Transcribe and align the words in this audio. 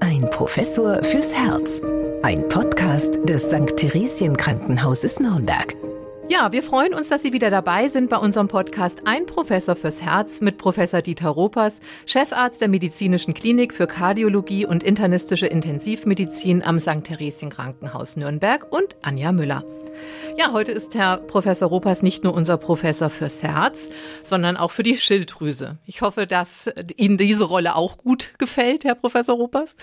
Ein 0.00 0.28
Professor 0.30 1.02
fürs 1.02 1.34
Herz. 1.34 1.82
Ein 2.22 2.48
Podcast 2.48 3.18
des 3.28 3.50
St. 3.50 3.76
Theresien 3.76 4.36
Krankenhauses 4.36 5.20
Nürnberg. 5.20 5.76
Ja, 6.30 6.52
wir 6.52 6.62
freuen 6.62 6.94
uns, 6.94 7.08
dass 7.08 7.22
Sie 7.22 7.32
wieder 7.32 7.50
dabei 7.50 7.88
sind 7.88 8.08
bei 8.08 8.16
unserem 8.16 8.46
Podcast 8.46 9.02
Ein 9.04 9.26
Professor 9.26 9.74
fürs 9.74 10.00
Herz 10.00 10.40
mit 10.40 10.58
Professor 10.58 11.02
Dieter 11.02 11.30
Ropers, 11.30 11.80
Chefarzt 12.06 12.60
der 12.60 12.68
Medizinischen 12.68 13.34
Klinik 13.34 13.74
für 13.74 13.88
Kardiologie 13.88 14.64
und 14.64 14.84
internistische 14.84 15.48
Intensivmedizin 15.48 16.62
am 16.62 16.78
St. 16.78 17.02
Theresien 17.02 17.50
Krankenhaus 17.50 18.14
Nürnberg 18.14 18.64
und 18.70 18.94
Anja 19.02 19.32
Müller. 19.32 19.64
Ja, 20.38 20.52
heute 20.52 20.70
ist 20.70 20.94
Herr 20.94 21.16
Professor 21.16 21.68
Ropers 21.68 22.00
nicht 22.00 22.22
nur 22.22 22.32
unser 22.32 22.58
Professor 22.58 23.10
fürs 23.10 23.42
Herz, 23.42 23.88
sondern 24.22 24.56
auch 24.56 24.70
für 24.70 24.84
die 24.84 24.98
Schilddrüse. 24.98 25.78
Ich 25.84 26.00
hoffe, 26.00 26.28
dass 26.28 26.70
Ihnen 26.96 27.18
diese 27.18 27.42
Rolle 27.42 27.74
auch 27.74 27.98
gut 27.98 28.34
gefällt, 28.38 28.84
Herr 28.84 28.94
Professor 28.94 29.34
Ropers. 29.34 29.74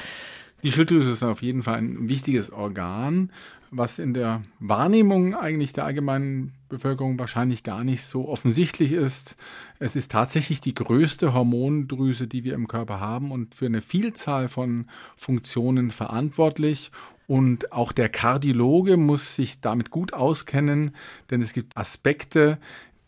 Die 0.64 0.71
Schilddrüse 0.71 1.11
ist 1.11 1.23
auf 1.23 1.42
jeden 1.43 1.61
Fall 1.61 1.75
ein 1.75 2.09
wichtiges 2.09 2.51
Organ 2.51 3.32
was 3.71 4.00
in 4.00 4.14
der 4.14 4.44
Wahrnehmung 4.60 5.36
eigentlich 5.36 5.74
der 5.74 5.86
allgemeinen 5.86 6.54
Bevölkerung 6.70 7.20
wahrscheinlich 7.20 7.64
gar 7.64 7.84
nicht 7.84 8.04
so 8.04 8.28
offensichtlich 8.28 8.92
ist. 8.92 9.36
Es 9.80 9.96
ist 9.96 10.12
tatsächlich 10.12 10.62
die 10.62 10.74
größte 10.74 11.34
Hormondrüse, 11.34 12.28
die 12.28 12.43
wir 12.43 12.54
im 12.54 12.68
Körper 12.68 13.00
haben 13.00 13.32
und 13.32 13.56
für 13.56 13.66
eine 13.66 13.82
Vielzahl 13.82 14.48
von 14.48 14.88
Funktionen 15.16 15.92
verantwortlich. 15.92 16.92
Und 17.28 17.74
auch 17.74 17.92
der 17.92 18.10
Kardiologe 18.10 18.96
muss 18.96 19.36
sich 19.36 19.60
damit 19.60 19.92
gut 19.92 20.14
auskennen, 20.14 20.96
denn 21.29 21.42
es 21.42 21.54
gibt 21.54 21.76
Aspekte, 21.76 22.57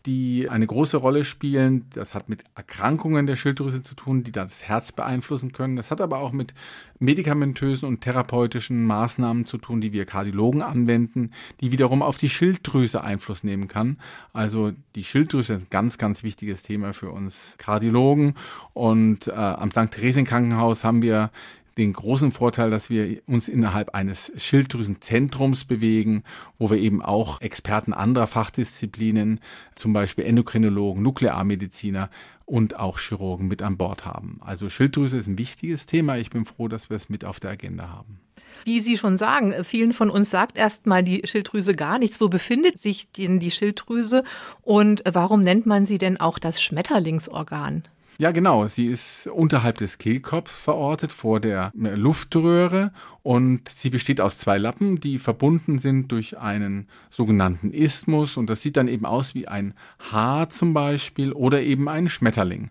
die 0.06 0.48
eine 0.48 0.66
große 0.66 0.96
Rolle 0.96 1.24
spielen. 1.24 1.86
Das 1.92 2.14
hat 2.14 2.28
mit 2.28 2.42
Erkrankungen 2.54 3.26
der 3.26 3.36
Schilddrüse 3.36 3.82
zu 3.82 3.94
tun, 3.94 4.22
die 4.22 4.32
das 4.32 4.62
Herz 4.62 4.92
beeinflussen 4.92 5.52
können. 5.52 5.76
Das 5.76 5.90
hat 5.90 6.00
aber 6.00 6.18
auch 6.18 6.32
mit 6.32 6.54
medikamentösen 6.98 7.86
und 7.86 8.00
therapeutischen 8.00 8.84
Maßnahmen 8.84 9.44
zu 9.44 9.58
tun, 9.58 9.80
die 9.80 9.92
wir 9.92 10.06
Kardiologen 10.06 10.62
anwenden, 10.62 11.32
die 11.60 11.72
wiederum 11.72 12.02
auf 12.02 12.18
die 12.18 12.28
Schilddrüse 12.28 13.02
Einfluss 13.02 13.44
nehmen 13.44 13.68
kann. 13.68 13.98
Also 14.32 14.72
die 14.94 15.04
Schilddrüse 15.04 15.54
ist 15.54 15.62
ein 15.62 15.70
ganz, 15.70 15.98
ganz 15.98 16.22
wichtiges 16.22 16.62
Thema 16.62 16.92
für 16.92 17.10
uns 17.10 17.56
Kardiologen. 17.58 18.34
Und 18.72 19.28
äh, 19.28 19.32
am 19.32 19.70
St. 19.70 19.90
Theresien 19.90 20.24
Krankenhaus 20.24 20.84
haben 20.84 21.02
wir 21.02 21.30
den 21.76 21.92
großen 21.92 22.30
Vorteil, 22.30 22.70
dass 22.70 22.90
wir 22.90 23.22
uns 23.26 23.48
innerhalb 23.48 23.94
eines 23.94 24.32
Schilddrüsenzentrums 24.36 25.64
bewegen, 25.64 26.24
wo 26.58 26.70
wir 26.70 26.78
eben 26.78 27.02
auch 27.02 27.40
Experten 27.40 27.92
anderer 27.92 28.26
Fachdisziplinen, 28.26 29.40
zum 29.74 29.92
Beispiel 29.92 30.24
Endokrinologen, 30.24 31.02
Nuklearmediziner 31.02 32.10
und 32.44 32.78
auch 32.78 32.98
Chirurgen 32.98 33.48
mit 33.48 33.62
an 33.62 33.76
Bord 33.76 34.04
haben. 34.04 34.40
Also 34.40 34.68
Schilddrüse 34.68 35.18
ist 35.18 35.28
ein 35.28 35.38
wichtiges 35.38 35.86
Thema. 35.86 36.18
Ich 36.18 36.30
bin 36.30 36.44
froh, 36.44 36.66
dass 36.68 36.90
wir 36.90 36.96
es 36.96 37.08
mit 37.08 37.24
auf 37.24 37.38
der 37.38 37.52
Agenda 37.52 37.88
haben. 37.88 38.20
Wie 38.64 38.80
Sie 38.80 38.98
schon 38.98 39.16
sagen, 39.16 39.54
vielen 39.64 39.92
von 39.92 40.10
uns 40.10 40.30
sagt 40.30 40.58
erstmal 40.58 41.04
die 41.04 41.22
Schilddrüse 41.24 41.74
gar 41.74 41.98
nichts. 41.98 42.20
Wo 42.20 42.28
befindet 42.28 42.78
sich 42.78 43.10
denn 43.12 43.38
die 43.38 43.52
Schilddrüse 43.52 44.24
und 44.62 45.02
warum 45.10 45.42
nennt 45.42 45.66
man 45.66 45.86
sie 45.86 45.98
denn 45.98 46.18
auch 46.18 46.38
das 46.38 46.60
Schmetterlingsorgan? 46.60 47.84
Ja, 48.20 48.32
genau. 48.32 48.68
Sie 48.68 48.84
ist 48.84 49.28
unterhalb 49.28 49.78
des 49.78 49.96
Kehlkopfs 49.96 50.60
verortet, 50.60 51.10
vor 51.10 51.40
der 51.40 51.72
Luftröhre 51.74 52.92
und 53.22 53.66
sie 53.70 53.88
besteht 53.88 54.20
aus 54.20 54.36
zwei 54.36 54.58
Lappen, 54.58 55.00
die 55.00 55.16
verbunden 55.16 55.78
sind 55.78 56.12
durch 56.12 56.36
einen 56.36 56.86
sogenannten 57.08 57.72
Isthmus 57.72 58.36
und 58.36 58.50
das 58.50 58.60
sieht 58.60 58.76
dann 58.76 58.88
eben 58.88 59.06
aus 59.06 59.34
wie 59.34 59.48
ein 59.48 59.72
Haar 60.12 60.50
zum 60.50 60.74
Beispiel 60.74 61.32
oder 61.32 61.62
eben 61.62 61.88
ein 61.88 62.10
Schmetterling. 62.10 62.68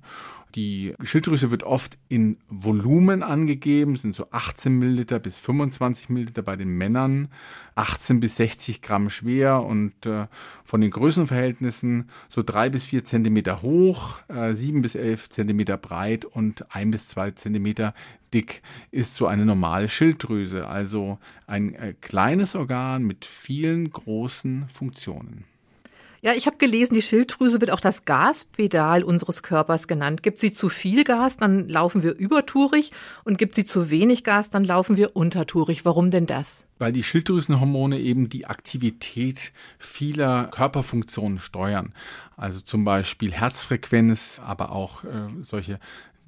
Die 0.55 0.95
Schilddrüse 1.03 1.51
wird 1.51 1.61
oft 1.61 1.99
in 2.07 2.37
Volumen 2.47 3.21
angegeben, 3.21 3.95
sind 3.95 4.15
so 4.15 4.31
18 4.31 4.73
Milliliter 4.73 5.19
bis 5.19 5.37
25 5.37 6.09
Milliliter 6.09 6.41
bei 6.41 6.55
den 6.55 6.69
Männern, 6.69 7.27
18 7.75 8.19
bis 8.19 8.37
60 8.37 8.81
Gramm 8.81 9.11
schwer 9.11 9.63
und 9.63 10.07
äh, 10.07 10.25
von 10.63 10.81
den 10.81 10.89
Größenverhältnissen 10.89 12.09
so 12.29 12.41
drei 12.41 12.69
bis 12.69 12.85
vier 12.85 13.03
Zentimeter 13.03 13.61
hoch, 13.61 14.21
äh, 14.27 14.53
sieben 14.53 14.81
bis 14.81 14.95
elf 14.95 15.29
Zentimeter 15.29 15.77
breit 15.77 16.25
und 16.25 16.73
ein 16.75 16.89
bis 16.89 17.07
zwei 17.07 17.29
Zentimeter 17.31 17.93
dick 18.33 18.63
ist 18.89 19.15
so 19.15 19.27
eine 19.27 19.45
normale 19.45 19.87
Schilddrüse, 19.87 20.67
also 20.67 21.19
ein 21.45 21.75
äh, 21.75 21.93
kleines 22.01 22.55
Organ 22.55 23.03
mit 23.03 23.25
vielen 23.25 23.91
großen 23.91 24.67
Funktionen. 24.67 25.45
Ja, 26.21 26.33
ich 26.33 26.47
habe 26.47 26.57
gelesen, 26.57 26.95
die 26.95 27.01
Schilddrüse 27.01 27.61
wird 27.61 27.71
auch 27.71 27.79
das 27.79 28.03
Gaspedal 28.03 29.03
unseres 29.03 29.41
Körpers 29.41 29.87
genannt. 29.87 30.21
Gibt 30.21 30.39
sie 30.39 30.51
zu 30.51 30.67
viel 30.67 31.05
Gas, 31.05 31.37
dann 31.37 31.69
laufen 31.69 32.03
wir 32.03 32.13
übertourig 32.13 32.91
und 33.23 33.37
gibt 33.37 33.55
sie 33.55 33.63
zu 33.63 33.89
wenig 33.89 34.25
Gas, 34.25 34.49
dann 34.49 34.65
laufen 34.65 34.97
wir 34.97 35.15
untertourig. 35.15 35.85
Warum 35.85 36.11
denn 36.11 36.25
das? 36.25 36.65
Weil 36.77 36.91
die 36.91 37.03
Schilddrüsenhormone 37.03 37.99
eben 37.99 38.27
die 38.27 38.47
Aktivität 38.47 39.53
vieler 39.77 40.47
Körperfunktionen 40.47 41.39
steuern. 41.39 41.93
Also 42.35 42.59
zum 42.59 42.83
Beispiel 42.83 43.31
Herzfrequenz, 43.31 44.41
aber 44.43 44.73
auch 44.73 45.05
äh, 45.05 45.07
solche 45.49 45.79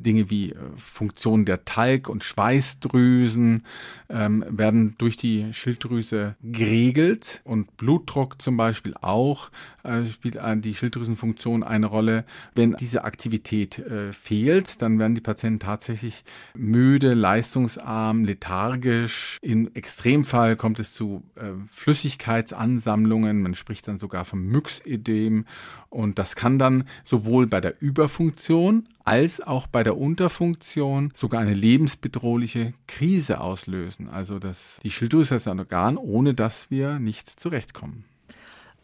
Dinge 0.02 0.29
wie 0.29 0.52
äh, 0.52 0.56
Funktionen 0.75 1.46
der 1.46 1.66
Talg- 1.66 2.09
und 2.09 2.23
Schweißdrüsen 2.23 3.66
ähm, 4.09 4.46
werden 4.47 4.96
durch 4.97 5.18
die 5.18 5.53
Schilddrüse 5.53 6.35
geregelt 6.41 7.41
und 7.44 7.78
Blutdruck 7.78 8.41
zum 8.41 8.58
Beispiel 8.58 8.96
auch 9.00 9.50
äh, 9.84 10.06
spielt 10.06 10.40
die 10.64 10.75
Schilddrüsenfunktion 10.75 11.64
eine 11.64 11.88
Rolle. 11.88 12.25
Wenn 12.56 12.74
diese 12.74 13.03
Aktivität 13.03 13.80
äh, 13.80 14.14
fehlt, 14.14 14.81
dann 14.81 15.00
werden 15.00 15.16
die 15.16 15.22
Patienten 15.22 15.59
tatsächlich 15.59 16.24
müde, 16.56 17.14
leistungsarm, 17.14 18.24
lethargisch. 18.24 19.38
Im 19.41 19.74
Extremfall 19.74 20.56
kommt 20.56 20.80
es 20.80 20.94
zu 20.94 21.24
äh, 21.36 21.52
Flüssigkeitsansammlungen. 21.70 23.41
Man 23.41 23.56
spricht 23.56 23.88
dann 23.88 24.00
sogar 24.00 24.25
vom 24.25 24.46
Myxedem 24.46 25.46
und 25.90 26.20
das 26.20 26.36
kann 26.36 26.58
dann 26.58 26.86
sowohl 27.03 27.47
bei 27.47 27.59
der 27.59 27.81
Überfunktion 27.81 28.88
als 29.03 29.41
auch 29.41 29.68
bei 29.68 29.84
der 29.84 29.97
Unterfunktion 29.97 31.12
sogar 31.14 31.41
eine 31.41 31.53
lebensbedrohliche 31.53 32.74
Krise 32.88 33.41
auslösen. 33.41 34.09
Also 34.09 34.40
das, 34.40 34.80
die 34.84 34.91
Schilddrüse 34.91 35.36
ist 35.36 35.47
ein 35.47 35.59
Organ, 35.59 35.97
ohne 35.97 36.34
dass 36.34 36.72
wir 36.72 37.00
nicht 37.00 37.28
zurechtkommen. 37.28 38.06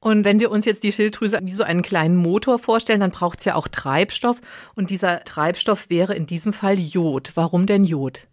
Und 0.07 0.23
wenn 0.23 0.39
wir 0.39 0.51
uns 0.51 0.63
jetzt 0.63 0.83
die 0.83 0.93
Schilddrüse 0.93 1.37
wie 1.43 1.51
so 1.51 1.63
einen 1.63 1.81
kleinen 1.81 2.15
Motor 2.15 2.59
vorstellen, 2.59 3.01
dann 3.01 3.11
braucht 3.11 3.39
es 3.39 3.45
ja 3.45 3.55
auch 3.55 3.67
Treibstoff. 3.67 4.39
Und 4.73 4.89
dieser 4.89 5.25
Treibstoff 5.25 5.89
wäre 5.89 6.15
in 6.15 6.25
diesem 6.25 6.53
Fall 6.53 6.79
Jod. 6.79 7.33
Warum 7.35 7.65
denn 7.65 7.83
Jod? 7.83 8.25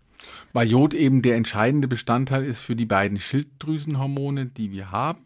Weil 0.52 0.70
Jod 0.70 0.94
eben 0.94 1.20
der 1.20 1.34
entscheidende 1.34 1.88
Bestandteil 1.88 2.44
ist 2.44 2.60
für 2.60 2.76
die 2.76 2.86
beiden 2.86 3.18
Schilddrüsenhormone, 3.18 4.46
die 4.46 4.70
wir 4.70 4.92
haben. 4.92 5.24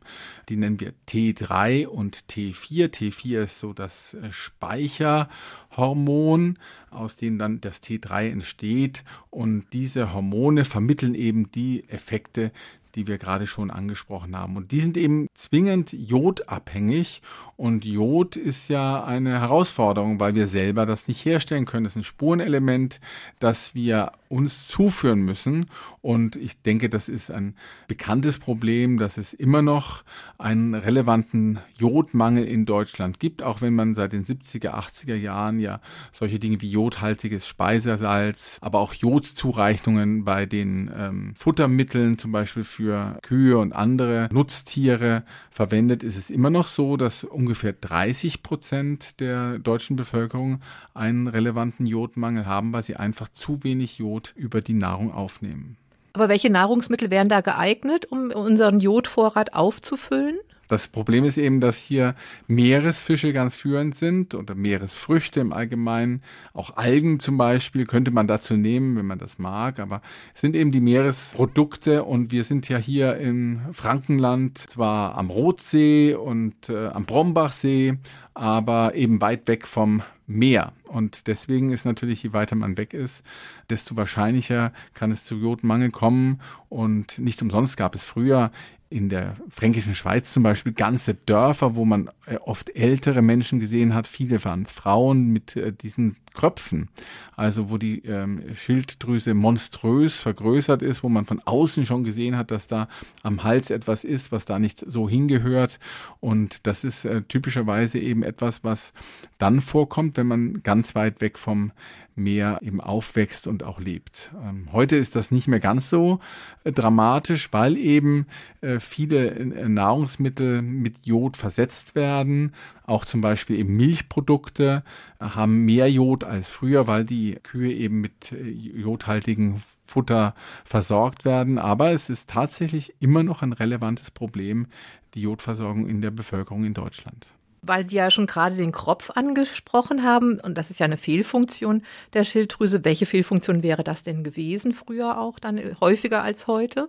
Die 0.48 0.56
nennen 0.56 0.81
wir 0.81 0.94
T3 1.06 1.86
und 1.86 2.25
T4. 2.31 2.88
T4 2.88 3.41
ist 3.41 3.60
so 3.60 3.75
das 3.75 4.15
äh, 4.15 4.32
Speicherhormon, 4.32 6.59
aus 6.91 7.16
dem 7.16 7.38
dann 7.38 7.60
das 7.60 7.82
T3 7.82 8.30
entsteht. 8.30 9.04
Und 9.28 9.66
diese 9.75 10.15
Hormone 10.15 10.65
vermitteln 10.65 11.15
eben 11.15 11.53
die 11.53 11.86
Effekte, 11.91 12.53
die 12.94 13.06
wir 13.06 13.19
gerade 13.19 13.47
schon 13.47 13.71
angesprochen 13.71 14.37
haben. 14.37 14.56
Und 14.56 14.72
die 14.72 14.81
sind 14.81 14.97
eben 14.97 15.28
zwingend 15.34 15.93
jodabhängig. 15.93 17.22
Und 17.56 17.84
Jod 17.84 18.37
ist 18.37 18.69
ja 18.69 19.03
eine 19.04 19.41
Herausforderung, 19.41 20.21
weil 20.21 20.34
wir 20.34 20.47
selber 20.47 20.87
das 20.87 21.09
nicht 21.09 21.25
herstellen 21.25 21.65
können. 21.65 21.84
Das 21.84 21.93
ist 21.93 21.97
ein 21.97 22.04
Spurenelement, 22.04 23.00
das 23.41 23.75
wir 23.75 24.12
uns 24.28 24.69
zuführen 24.69 25.21
müssen. 25.21 25.66
Und 26.00 26.37
ich 26.37 26.62
denke, 26.62 26.88
das 26.88 27.09
ist 27.09 27.31
ein 27.31 27.56
bekanntes 27.87 28.38
Problem, 28.38 28.98
dass 28.98 29.19
es 29.19 29.34
immer 29.34 29.62
noch 29.62 30.04
einen 30.38 30.75
relevanten 30.75 31.59
Jodmangel 31.77 32.44
in 32.44 32.65
Deutschland 32.65 33.19
gibt, 33.19 33.43
auch 33.43 33.60
wenn 33.60 33.75
man 33.75 33.94
seit 33.94 34.12
den 34.12 34.25
70er, 34.25 34.71
80er 34.71 35.16
Jahren 35.16 35.59
ja 35.59 35.81
solche 36.12 36.38
Dinge 36.38 36.60
wie 36.60 36.71
jodhaltiges 36.71 37.47
Speisesalz, 37.47 38.59
aber 38.60 38.78
auch 38.78 38.94
Jodzureichungen 38.94 40.25
bei 40.25 40.47
den 40.47 40.91
ähm, 40.97 41.34
Futtermitteln, 41.34 42.18
zum 42.18 42.33
Beispiel 42.33 42.65
für 42.65 42.87
Kühe 43.22 43.58
und 43.58 43.74
andere 43.74 44.28
Nutztiere 44.32 45.24
verwendet, 45.50 46.02
ist 46.02 46.16
es 46.16 46.30
immer 46.30 46.50
noch 46.50 46.66
so, 46.66 46.96
dass 46.96 47.24
ungefähr 47.24 47.72
30 47.72 48.42
Prozent 48.42 49.20
der 49.20 49.58
deutschen 49.58 49.96
Bevölkerung 49.96 50.60
einen 50.94 51.26
relevanten 51.26 51.86
Jodmangel 51.86 52.46
haben, 52.46 52.72
weil 52.72 52.82
sie 52.82 52.96
einfach 52.96 53.28
zu 53.28 53.64
wenig 53.64 53.98
Jod 53.98 54.32
über 54.36 54.60
die 54.60 54.74
Nahrung 54.74 55.12
aufnehmen. 55.12 55.76
Aber 56.12 56.28
welche 56.28 56.50
Nahrungsmittel 56.50 57.10
wären 57.10 57.28
da 57.28 57.42
geeignet, 57.42 58.06
um 58.10 58.30
unseren 58.30 58.80
Jodvorrat 58.80 59.54
aufzufüllen? 59.54 60.38
Das 60.68 60.88
Problem 60.88 61.24
ist 61.24 61.38
eben, 61.38 61.60
dass 61.60 61.78
hier 61.78 62.15
Meeresfische 62.47 63.32
ganz 63.32 63.56
führend 63.56 63.94
sind 63.94 64.34
oder 64.34 64.54
Meeresfrüchte 64.54 65.41
im 65.41 65.53
Allgemeinen. 65.53 66.22
Auch 66.53 66.76
Algen 66.76 67.20
zum 67.20 67.38
Beispiel 67.38 67.86
könnte 67.86 68.10
man 68.10 68.26
dazu 68.26 68.54
nehmen, 68.54 68.97
wenn 68.97 69.06
man 69.06 69.18
das 69.18 69.38
mag. 69.38 69.80
Aber 69.80 70.03
es 70.34 70.42
sind 70.42 70.54
eben 70.54 70.70
die 70.70 70.80
Meeresprodukte 70.80 72.04
und 72.04 72.30
wir 72.30 72.44
sind 72.44 72.68
ja 72.68 72.76
hier 72.76 73.16
in 73.16 73.60
Frankenland 73.72 74.59
zwar 74.59 75.16
am 75.16 75.30
Rotsee 75.30 76.15
und 76.15 76.68
äh, 76.68 76.88
am 76.88 77.06
Brombachsee, 77.06 77.97
aber 78.34 78.94
eben 78.94 79.21
weit 79.22 79.48
weg 79.48 79.66
vom 79.66 80.03
Meer. 80.26 80.74
Und 80.84 81.26
deswegen 81.26 81.72
ist 81.72 81.86
natürlich, 81.86 82.22
je 82.22 82.34
weiter 82.34 82.54
man 82.54 82.76
weg 82.76 82.92
ist, 82.92 83.24
desto 83.71 83.97
wahrscheinlicher 83.97 84.72
kann 84.92 85.10
es 85.10 85.24
zu 85.24 85.36
Jodmangel 85.36 85.91
kommen. 85.91 86.41
Und 86.68 87.18
nicht 87.18 87.41
umsonst 87.41 87.78
gab 87.78 87.94
es 87.94 88.04
früher 88.04 88.50
in 88.90 89.08
der 89.08 89.36
fränkischen 89.50 89.94
Schweiz 89.94 90.32
zum 90.32 90.42
Beispiel 90.42 90.72
ganze 90.72 91.14
Dörfer, 91.14 91.74
wo 91.74 91.84
man 91.84 92.08
äh, 92.26 92.36
oft 92.36 92.74
ältere 92.74 93.20
Menschen 93.20 93.60
gesehen 93.60 93.94
hat. 93.94 94.06
Viele 94.06 94.42
waren 94.44 94.64
Frauen 94.64 95.28
mit 95.28 95.56
äh, 95.56 95.72
diesen 95.72 96.16
Kröpfen, 96.32 96.88
also 97.36 97.70
wo 97.70 97.78
die 97.78 98.04
ähm, 98.04 98.54
Schilddrüse 98.54 99.34
monströs 99.34 100.20
vergrößert 100.20 100.82
ist, 100.82 101.02
wo 101.02 101.08
man 101.08 101.26
von 101.26 101.40
außen 101.44 101.84
schon 101.84 102.04
gesehen 102.04 102.36
hat, 102.36 102.50
dass 102.50 102.66
da 102.66 102.88
am 103.22 103.44
Hals 103.44 103.70
etwas 103.70 104.04
ist, 104.04 104.32
was 104.32 104.44
da 104.44 104.58
nicht 104.58 104.84
so 104.86 105.08
hingehört. 105.08 105.78
Und 106.20 106.66
das 106.66 106.84
ist 106.84 107.04
äh, 107.04 107.22
typischerweise 107.22 107.98
eben 107.98 108.22
etwas, 108.22 108.64
was 108.64 108.92
dann 109.38 109.60
vorkommt, 109.60 110.16
wenn 110.16 110.28
man 110.28 110.62
ganz 110.62 110.94
weit 110.94 111.20
weg 111.20 111.38
vom 111.38 111.72
mehr 112.18 112.59
eben 112.62 112.80
aufwächst 112.80 113.47
und 113.47 113.65
auch 113.65 113.80
lebt. 113.80 114.30
Ähm, 114.42 114.68
heute 114.72 114.97
ist 114.97 115.16
das 115.16 115.30
nicht 115.30 115.48
mehr 115.48 115.60
ganz 115.60 115.88
so 115.88 116.20
äh, 116.65 116.72
dramatisch, 116.72 117.53
weil 117.53 117.76
eben 117.76 118.26
äh, 118.60 118.78
viele 118.80 119.30
äh, 119.30 119.68
Nahrungsmittel 119.68 120.62
mit 120.62 121.06
Jod 121.06 121.36
versetzt 121.36 121.94
werden. 121.94 122.53
Auch 122.84 123.04
zum 123.04 123.20
Beispiel 123.20 123.59
eben 123.59 123.76
Milchprodukte 123.76 124.82
haben 125.20 125.65
mehr 125.65 125.91
Jod 125.91 126.24
als 126.24 126.48
früher, 126.48 126.86
weil 126.86 127.04
die 127.04 127.38
Kühe 127.42 127.72
eben 127.72 128.00
mit 128.00 128.34
jodhaltigen 128.34 129.62
Futter 129.84 130.34
versorgt 130.64 131.24
werden. 131.24 131.59
Aber 131.59 131.91
es 131.91 132.09
ist 132.09 132.30
tatsächlich 132.30 132.94
immer 132.98 133.22
noch 133.22 133.42
ein 133.42 133.53
relevantes 133.53 134.10
Problem, 134.10 134.66
die 135.14 135.21
Jodversorgung 135.21 135.86
in 135.86 136.00
der 136.00 136.10
Bevölkerung 136.10 136.64
in 136.64 136.72
Deutschland 136.72 137.28
weil 137.68 137.86
Sie 137.86 137.97
ja 137.97 138.10
schon 138.10 138.26
gerade 138.26 138.56
den 138.56 138.72
Kropf 138.72 139.10
angesprochen 139.10 140.03
haben, 140.03 140.41
und 140.41 140.56
das 140.56 140.70
ist 140.70 140.80
ja 140.80 140.86
eine 140.86 140.97
Fehlfunktion 140.97 141.82
der 142.15 142.24
Schilddrüse. 142.24 142.84
Welche 142.84 143.06
Fehlfunktion 143.06 143.62
wäre 143.62 143.84
das 143.84 144.03
denn 144.03 144.24
gewesen 144.24 144.72
früher 144.72 145.20
auch, 145.20 145.38
dann 145.38 145.60
häufiger 145.80 146.22
als 146.22 146.47
heute? 146.47 146.88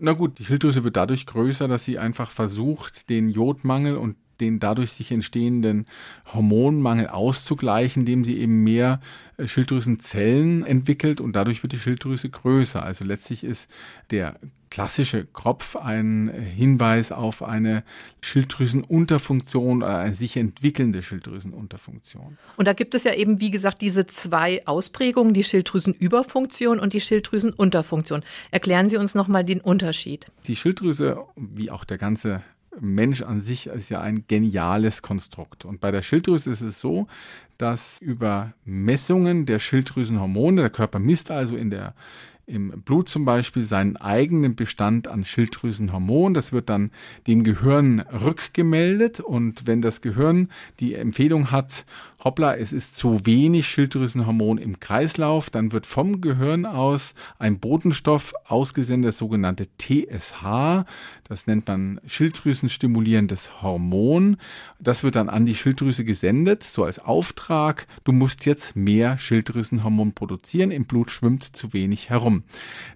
Na 0.00 0.12
gut, 0.12 0.38
die 0.38 0.44
Schilddrüse 0.44 0.84
wird 0.84 0.96
dadurch 0.96 1.26
größer, 1.26 1.68
dass 1.68 1.84
sie 1.84 1.98
einfach 1.98 2.30
versucht, 2.30 3.08
den 3.08 3.28
Jodmangel 3.28 3.96
und 3.96 4.16
den 4.40 4.58
dadurch 4.58 4.92
sich 4.92 5.12
entstehenden 5.12 5.86
Hormonmangel 6.32 7.06
auszugleichen, 7.06 8.02
indem 8.02 8.24
sie 8.24 8.38
eben 8.38 8.64
mehr 8.64 9.00
äh, 9.36 9.46
Schilddrüsenzellen 9.46 10.66
entwickelt 10.66 11.20
und 11.20 11.36
dadurch 11.36 11.62
wird 11.62 11.72
die 11.72 11.78
Schilddrüse 11.78 12.28
größer. 12.28 12.82
Also 12.82 13.04
letztlich 13.04 13.44
ist 13.44 13.70
der 14.10 14.40
klassische 14.72 15.26
Kropf 15.26 15.76
ein 15.76 16.30
Hinweis 16.30 17.12
auf 17.12 17.42
eine 17.42 17.84
Schilddrüsenunterfunktion 18.22 19.82
oder 19.82 19.98
eine 19.98 20.14
sich 20.14 20.38
entwickelnde 20.38 21.02
Schilddrüsenunterfunktion. 21.02 22.38
Und 22.56 22.66
da 22.66 22.72
gibt 22.72 22.94
es 22.94 23.04
ja 23.04 23.12
eben, 23.12 23.38
wie 23.38 23.50
gesagt, 23.50 23.82
diese 23.82 24.06
zwei 24.06 24.66
Ausprägungen, 24.66 25.34
die 25.34 25.44
Schilddrüsenüberfunktion 25.44 26.80
und 26.80 26.94
die 26.94 27.02
Schilddrüsenunterfunktion. 27.02 28.22
Erklären 28.50 28.88
Sie 28.88 28.96
uns 28.96 29.14
nochmal 29.14 29.44
den 29.44 29.60
Unterschied. 29.60 30.32
Die 30.46 30.56
Schilddrüse, 30.56 31.18
wie 31.36 31.70
auch 31.70 31.84
der 31.84 31.98
ganze 31.98 32.40
Mensch 32.80 33.20
an 33.20 33.42
sich 33.42 33.66
ist 33.66 33.90
ja 33.90 34.00
ein 34.00 34.24
geniales 34.26 35.02
Konstrukt. 35.02 35.66
Und 35.66 35.82
bei 35.82 35.90
der 35.90 36.00
Schilddrüse 36.00 36.50
ist 36.50 36.62
es 36.62 36.80
so, 36.80 37.06
dass 37.58 38.00
über 38.00 38.54
Messungen 38.64 39.44
der 39.44 39.58
Schilddrüsenhormone, 39.58 40.62
der 40.62 40.70
Körper 40.70 40.98
misst 40.98 41.30
also 41.30 41.56
in 41.56 41.68
der 41.68 41.94
im 42.46 42.82
Blut 42.82 43.08
zum 43.08 43.24
Beispiel 43.24 43.62
seinen 43.62 43.96
eigenen 43.96 44.56
Bestand 44.56 45.08
an 45.08 45.24
Schilddrüsenhormon. 45.24 46.34
Das 46.34 46.52
wird 46.52 46.68
dann 46.68 46.90
dem 47.26 47.44
Gehirn 47.44 48.00
rückgemeldet 48.00 49.20
und 49.20 49.66
wenn 49.66 49.82
das 49.82 50.00
Gehirn 50.00 50.48
die 50.80 50.94
Empfehlung 50.94 51.50
hat, 51.50 51.84
hoppla, 52.24 52.56
es 52.56 52.72
ist 52.72 52.96
zu 52.96 53.26
wenig 53.26 53.66
Schilddrüsenhormon 53.66 54.58
im 54.58 54.80
Kreislauf, 54.80 55.50
dann 55.50 55.72
wird 55.72 55.86
vom 55.86 56.20
Gehirn 56.20 56.66
aus 56.66 57.14
ein 57.38 57.58
Botenstoff 57.58 58.32
ausgesendet, 58.46 59.10
das 59.10 59.18
sogenannte 59.18 59.66
TSH, 59.78 60.84
das 61.32 61.46
nennt 61.46 61.66
man 61.66 61.98
Schilddrüsenstimulierendes 62.06 63.62
Hormon. 63.62 64.36
Das 64.78 65.02
wird 65.02 65.16
dann 65.16 65.30
an 65.30 65.46
die 65.46 65.54
Schilddrüse 65.54 66.04
gesendet, 66.04 66.62
so 66.62 66.84
als 66.84 66.98
Auftrag, 66.98 67.86
du 68.04 68.12
musst 68.12 68.44
jetzt 68.44 68.76
mehr 68.76 69.16
Schilddrüsenhormon 69.16 70.12
produzieren, 70.12 70.70
im 70.70 70.84
Blut 70.84 71.10
schwimmt 71.10 71.56
zu 71.56 71.72
wenig 71.72 72.10
herum. 72.10 72.44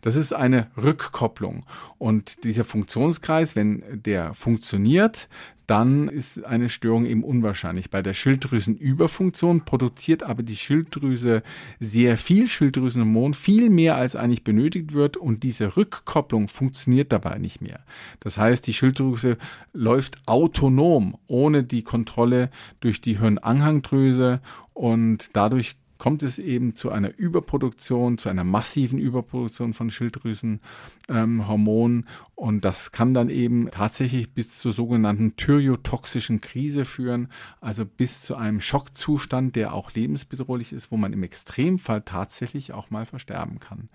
Das 0.03 0.17
ist 0.17 0.35
eine 0.35 0.67
Rückkopplung. 0.77 1.65
Und 1.99 2.45
dieser 2.45 2.65
Funktionskreis, 2.65 3.57
wenn 3.57 3.83
der 3.91 4.35
funktioniert, 4.35 5.29
dann 5.67 6.09
ist 6.09 6.45
eine 6.45 6.69
Störung 6.69 7.07
eben 7.07 7.25
unwahrscheinlich. 7.25 7.91
Bei 7.91 8.03
der 8.03 8.15
Schilddrüsenüberfunktion 8.15 9.65
produziert 9.65 10.23
aber 10.23 10.43
die 10.43 10.57
Schilddrüse 10.57 11.43
sehr 11.81 12.17
viel 12.17 12.49
Schilddrüsenhormon, 12.49 13.35
viel 13.35 13.71
mehr 13.71 13.97
als 13.97 14.17
eigentlich 14.17 14.45
benötigt 14.45 14.93
wird 14.93 15.17
und 15.17 15.43
diese 15.43 15.77
Rückkopplung 15.77 16.49
funktioniert 16.49 17.13
dabei 17.13 17.39
nicht 17.39 17.61
mehr. 17.61 17.81
Das 18.21 18.39
heißt, 18.39 18.67
die 18.67 18.75
Schilddrüse 18.75 19.39
läuft 19.73 20.17
autonom, 20.27 21.17
ohne 21.27 21.65
die 21.65 21.83
Kontrolle 21.83 22.51
durch 22.81 23.01
die 23.01 23.19
Hirnanhangdrüse 23.19 24.41
und 24.73 25.31
dadurch 25.33 25.77
kommt 25.99 26.23
es 26.23 26.39
eben 26.39 26.75
zu 26.75 26.91
einer 26.91 27.17
Überproduktion, 27.17 28.19
zu 28.19 28.29
einer 28.29 28.45
massiven 28.45 28.99
Überproduktion 28.99 29.75
von 29.75 29.91
Schilddrüsenhormonen. 29.91 31.99
Ähm, 31.99 32.05
und 32.35 32.65
das 32.65 32.93
kann 32.93 33.15
dann 33.15 33.31
eben 33.31 33.71
tatsächlich 33.71 34.33
bis 34.33 34.59
zur 34.59 34.73
sogenannten 34.73 35.37
thyreotoxischen 35.37 36.41
Krise 36.41 36.85
führen, 36.85 37.29
also 37.61 37.85
bis 37.85 38.21
zu 38.21 38.37
einem 38.37 38.61
Schockzustand, 38.61 39.57
der 39.57 39.73
auch 39.73 39.93
lebensbedrohlich 39.93 40.73
ist, 40.73 40.91
wo 40.91 40.97
man 40.97 41.13
im 41.13 41.23
Extremfall 41.23 42.03
tatsächlich 42.03 42.73
auch 42.73 42.91
mal 42.91 43.07
versterben 43.07 43.59
kann. 43.59 43.89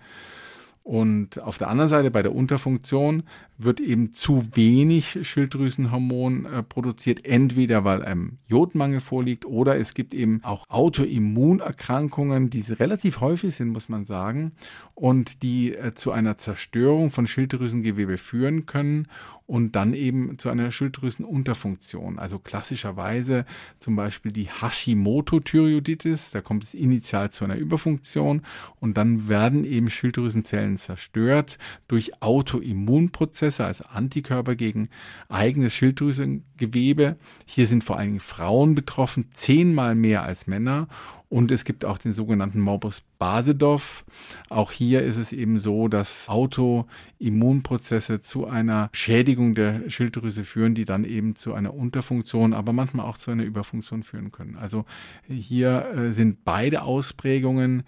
Und 0.84 1.40
auf 1.40 1.58
der 1.58 1.68
anderen 1.68 1.88
Seite 1.88 2.10
bei 2.10 2.22
der 2.22 2.34
Unterfunktion 2.34 3.22
wird 3.56 3.78
eben 3.78 4.14
zu 4.14 4.42
wenig 4.54 5.20
Schilddrüsenhormon 5.22 6.44
äh, 6.44 6.62
produziert, 6.64 7.24
entweder 7.24 7.84
weil 7.84 8.04
ein 8.04 8.38
Jodmangel 8.48 8.98
vorliegt 8.98 9.44
oder 9.44 9.76
es 9.76 9.94
gibt 9.94 10.12
eben 10.12 10.42
auch 10.42 10.68
Autoimmunerkrankungen, 10.70 12.50
die 12.50 12.62
relativ 12.72 13.20
häufig 13.20 13.54
sind, 13.54 13.68
muss 13.68 13.88
man 13.88 14.06
sagen, 14.06 14.52
und 14.96 15.44
die 15.44 15.72
äh, 15.72 15.94
zu 15.94 16.10
einer 16.10 16.36
Zerstörung 16.36 17.10
von 17.10 17.28
Schilddrüsengewebe 17.28 18.18
führen 18.18 18.66
können 18.66 19.06
und 19.52 19.76
dann 19.76 19.92
eben 19.92 20.38
zu 20.38 20.48
einer 20.48 20.70
Schilddrüsenunterfunktion. 20.70 22.18
Also 22.18 22.38
klassischerweise 22.38 23.44
zum 23.78 23.96
Beispiel 23.96 24.32
die 24.32 24.48
Hashimoto-Thyreoiditis, 24.48 26.30
da 26.30 26.40
kommt 26.40 26.64
es 26.64 26.72
initial 26.72 27.30
zu 27.30 27.44
einer 27.44 27.56
Überfunktion 27.56 28.40
und 28.80 28.96
dann 28.96 29.28
werden 29.28 29.64
eben 29.64 29.90
Schilddrüsenzellen 29.90 30.78
zerstört 30.78 31.58
durch 31.86 32.22
Autoimmunprozesse, 32.22 33.66
also 33.66 33.84
Antikörper 33.84 34.54
gegen 34.54 34.88
eigenes 35.28 35.74
Schilddrüsengewebe. 35.74 37.18
Hier 37.44 37.66
sind 37.66 37.84
vor 37.84 37.98
allen 37.98 38.08
Dingen 38.08 38.20
Frauen 38.20 38.74
betroffen, 38.74 39.26
zehnmal 39.34 39.94
mehr 39.94 40.22
als 40.22 40.46
Männer 40.46 40.88
und 41.32 41.50
es 41.50 41.64
gibt 41.64 41.86
auch 41.86 41.96
den 41.96 42.12
sogenannten 42.12 42.60
Morbus 42.60 43.02
Basedorf. 43.18 44.04
Auch 44.50 44.70
hier 44.70 45.02
ist 45.02 45.16
es 45.16 45.32
eben 45.32 45.56
so, 45.56 45.88
dass 45.88 46.28
Autoimmunprozesse 46.28 48.20
zu 48.20 48.46
einer 48.46 48.90
Schädigung 48.92 49.54
der 49.54 49.88
Schilddrüse 49.88 50.44
führen, 50.44 50.74
die 50.74 50.84
dann 50.84 51.04
eben 51.04 51.34
zu 51.34 51.54
einer 51.54 51.72
Unterfunktion, 51.72 52.52
aber 52.52 52.74
manchmal 52.74 53.06
auch 53.06 53.16
zu 53.16 53.30
einer 53.30 53.44
Überfunktion 53.44 54.02
führen 54.02 54.30
können. 54.30 54.58
Also 54.58 54.84
hier 55.26 55.86
äh, 55.96 56.12
sind 56.12 56.44
beide 56.44 56.82
Ausprägungen 56.82 57.84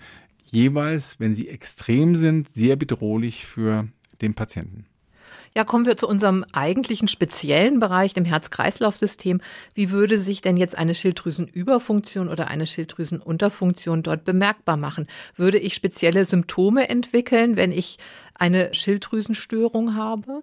jeweils, 0.51 1.21
wenn 1.21 1.35
sie 1.35 1.51
extrem 1.51 2.17
sind, 2.17 2.51
sehr 2.51 2.77
bedrohlich 2.77 3.45
für 3.45 3.89
den 4.23 4.33
Patienten. 4.33 4.87
Ja, 5.57 5.63
kommen 5.63 5.87
wir 5.87 5.97
zu 5.97 6.09
unserem 6.09 6.45
eigentlichen 6.53 7.07
speziellen 7.07 7.79
Bereich, 7.79 8.13
dem 8.13 8.25
Herz-Kreislauf-System. 8.25 9.41
Wie 9.73 9.93
würde 9.93 10.19
sich 10.19 10.41
denn 10.41 10.57
jetzt 10.57 10.77
eine 10.77 10.97
Schilddrüsenüberfunktion 10.97 12.29
oder 12.29 12.49
eine 12.49 12.67
Schilddrüsenunterfunktion 12.67 14.03
dort 14.03 14.25
bemerkbar 14.25 14.77
machen? 14.77 15.07
Würde 15.37 15.59
ich 15.59 15.75
spezielle 15.75 16.25
Symptome 16.25 16.89
entwickeln, 16.89 17.57
wenn 17.57 17.71
ich 17.71 17.99
eine 18.35 18.75
Schilddrüsenstörung 18.75 19.95
habe? 19.95 20.43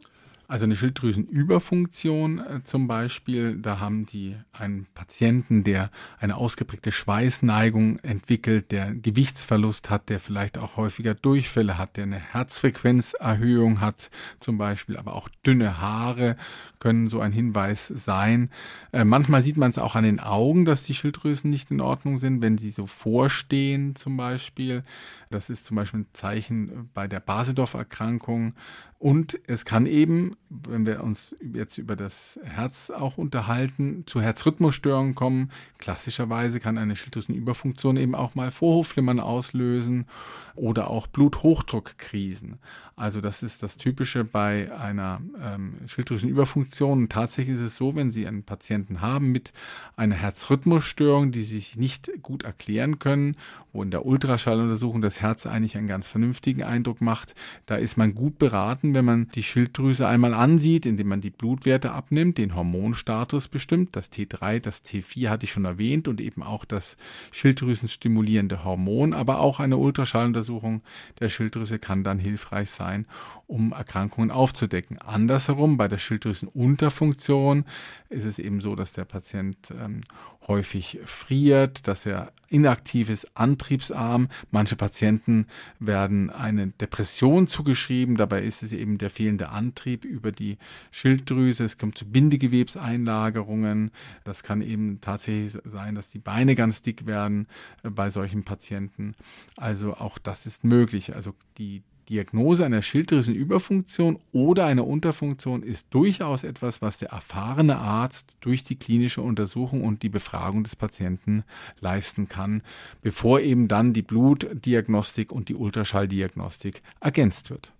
Also 0.51 0.65
eine 0.65 0.75
Schilddrüsenüberfunktion 0.75 2.39
äh, 2.39 2.63
zum 2.65 2.85
Beispiel, 2.89 3.55
da 3.55 3.79
haben 3.79 4.05
die 4.05 4.35
einen 4.51 4.85
Patienten, 4.93 5.63
der 5.63 5.89
eine 6.19 6.35
ausgeprägte 6.35 6.91
Schweißneigung 6.91 7.99
entwickelt, 7.99 8.73
der 8.73 8.93
Gewichtsverlust 8.93 9.89
hat, 9.89 10.09
der 10.09 10.19
vielleicht 10.19 10.57
auch 10.57 10.75
häufiger 10.75 11.13
Durchfälle 11.13 11.77
hat, 11.77 11.95
der 11.95 12.03
eine 12.03 12.19
Herzfrequenzerhöhung 12.19 13.79
hat 13.79 14.11
zum 14.41 14.57
Beispiel, 14.57 14.97
aber 14.97 15.15
auch 15.15 15.29
dünne 15.45 15.79
Haare 15.79 16.35
können 16.79 17.07
so 17.07 17.21
ein 17.21 17.31
Hinweis 17.31 17.87
sein. 17.87 18.49
Äh, 18.91 19.05
manchmal 19.05 19.43
sieht 19.43 19.55
man 19.55 19.69
es 19.69 19.77
auch 19.77 19.95
an 19.95 20.03
den 20.03 20.19
Augen, 20.19 20.65
dass 20.65 20.83
die 20.83 20.95
Schilddrüsen 20.95 21.49
nicht 21.49 21.71
in 21.71 21.79
Ordnung 21.79 22.17
sind, 22.17 22.41
wenn 22.41 22.57
sie 22.57 22.71
so 22.71 22.87
vorstehen 22.87 23.95
zum 23.95 24.17
Beispiel. 24.17 24.83
Das 25.29 25.49
ist 25.49 25.63
zum 25.63 25.77
Beispiel 25.77 26.01
ein 26.01 26.07
Zeichen 26.11 26.89
bei 26.93 27.07
der 27.07 27.21
Basedorf-Erkrankung. 27.21 28.53
Und 29.01 29.39
es 29.47 29.65
kann 29.65 29.87
eben, 29.87 30.35
wenn 30.47 30.85
wir 30.85 31.03
uns 31.03 31.35
jetzt 31.55 31.79
über 31.79 31.95
das 31.95 32.39
Herz 32.43 32.91
auch 32.91 33.17
unterhalten, 33.17 34.03
zu 34.05 34.21
Herzrhythmusstörungen 34.21 35.15
kommen. 35.15 35.49
Klassischerweise 35.79 36.59
kann 36.59 36.77
eine 36.77 36.95
Schilddrüsenüberfunktion 36.95 37.97
eben 37.97 38.13
auch 38.13 38.35
mal 38.35 38.51
Vorhofflimmern 38.51 39.19
auslösen 39.19 40.05
oder 40.53 40.91
auch 40.91 41.07
Bluthochdruckkrisen. 41.07 42.59
Also 42.95 43.21
das 43.21 43.41
ist 43.41 43.63
das 43.63 43.77
Typische 43.77 44.23
bei 44.23 44.71
einer 44.77 45.21
ähm, 45.41 45.77
Schilddrüsenüberfunktion. 45.87 46.99
Und 46.99 47.11
tatsächlich 47.11 47.55
ist 47.55 47.63
es 47.63 47.77
so, 47.77 47.95
wenn 47.95 48.11
Sie 48.11 48.27
einen 48.27 48.43
Patienten 48.43 49.01
haben 49.01 49.31
mit 49.31 49.53
einer 49.95 50.13
Herzrhythmusstörung, 50.13 51.31
die 51.31 51.43
Sie 51.43 51.55
sich 51.55 51.77
nicht 51.77 52.11
gut 52.21 52.43
erklären 52.43 52.99
können, 52.99 53.37
wo 53.73 53.81
in 53.81 53.89
der 53.89 54.05
Ultraschalluntersuchung 54.05 55.01
das 55.01 55.19
Herz 55.19 55.47
eigentlich 55.47 55.77
einen 55.77 55.87
ganz 55.87 56.05
vernünftigen 56.05 56.61
Eindruck 56.61 57.01
macht, 57.01 57.33
da 57.65 57.75
ist 57.75 57.97
man 57.97 58.13
gut 58.13 58.37
beraten, 58.37 58.90
wenn 58.93 59.05
man 59.05 59.29
die 59.35 59.43
Schilddrüse 59.43 60.07
einmal 60.07 60.33
ansieht, 60.33 60.85
indem 60.85 61.07
man 61.07 61.21
die 61.21 61.29
Blutwerte 61.29 61.91
abnimmt, 61.91 62.37
den 62.37 62.55
Hormonstatus 62.55 63.47
bestimmt, 63.47 63.95
das 63.95 64.11
T3, 64.11 64.59
das 64.59 64.83
T4 64.83 65.29
hatte 65.29 65.45
ich 65.45 65.51
schon 65.51 65.65
erwähnt 65.65 66.07
und 66.07 66.21
eben 66.21 66.43
auch 66.43 66.65
das 66.65 66.97
Schilddrüsenstimulierende 67.31 68.63
Hormon, 68.63 69.13
aber 69.13 69.39
auch 69.39 69.59
eine 69.59 69.77
Ultraschalluntersuchung 69.77 70.81
der 71.19 71.29
Schilddrüse 71.29 71.79
kann 71.79 72.03
dann 72.03 72.19
hilfreich 72.19 72.69
sein, 72.69 73.05
um 73.51 73.73
Erkrankungen 73.73 74.31
aufzudecken. 74.31 74.97
Andersherum, 74.99 75.75
bei 75.75 75.89
der 75.89 75.97
Schilddrüsenunterfunktion 75.97 77.65
ist 78.09 78.23
es 78.23 78.39
eben 78.39 78.61
so, 78.61 78.75
dass 78.75 78.93
der 78.93 79.03
Patient 79.03 79.73
ähm, 79.77 80.01
häufig 80.47 80.99
friert, 81.03 81.87
dass 81.87 82.05
er 82.05 82.31
inaktiv 82.47 83.09
ist, 83.09 83.37
antriebsarm. 83.37 84.29
Manche 84.51 84.75
Patienten 84.77 85.47
werden 85.79 86.29
eine 86.29 86.67
Depression 86.67 87.47
zugeschrieben. 87.47 88.15
Dabei 88.15 88.41
ist 88.41 88.63
es 88.63 88.71
eben 88.71 88.97
der 88.97 89.09
fehlende 89.09 89.49
Antrieb 89.49 90.05
über 90.05 90.31
die 90.31 90.57
Schilddrüse. 90.91 91.65
Es 91.65 91.77
kommt 91.77 91.97
zu 91.97 92.05
Bindegewebseinlagerungen. 92.05 93.91
Das 94.23 94.43
kann 94.43 94.61
eben 94.61 94.99
tatsächlich 95.01 95.61
sein, 95.65 95.95
dass 95.95 96.09
die 96.09 96.19
Beine 96.19 96.55
ganz 96.55 96.81
dick 96.81 97.05
werden 97.05 97.47
äh, 97.83 97.89
bei 97.89 98.09
solchen 98.09 98.43
Patienten. 98.43 99.15
Also 99.57 99.93
auch 99.95 100.17
das 100.17 100.45
ist 100.45 100.63
möglich. 100.63 101.15
Also 101.15 101.33
die 101.57 101.83
Diagnose 102.11 102.65
einer 102.65 102.81
Schilddrüsenüberfunktion 102.81 104.19
oder 104.33 104.65
einer 104.65 104.85
Unterfunktion 104.85 105.63
ist 105.63 105.87
durchaus 105.91 106.43
etwas, 106.43 106.81
was 106.81 106.97
der 106.97 107.09
erfahrene 107.09 107.77
Arzt 107.77 108.35
durch 108.41 108.63
die 108.63 108.75
klinische 108.75 109.21
Untersuchung 109.21 109.85
und 109.85 110.03
die 110.03 110.09
Befragung 110.09 110.63
des 110.63 110.75
Patienten 110.75 111.45
leisten 111.79 112.27
kann, 112.27 112.63
bevor 113.01 113.39
eben 113.39 113.69
dann 113.69 113.93
die 113.93 114.01
Blutdiagnostik 114.01 115.31
und 115.31 115.47
die 115.47 115.55
Ultraschalldiagnostik 115.55 116.81
ergänzt 116.99 117.49
wird. 117.49 117.71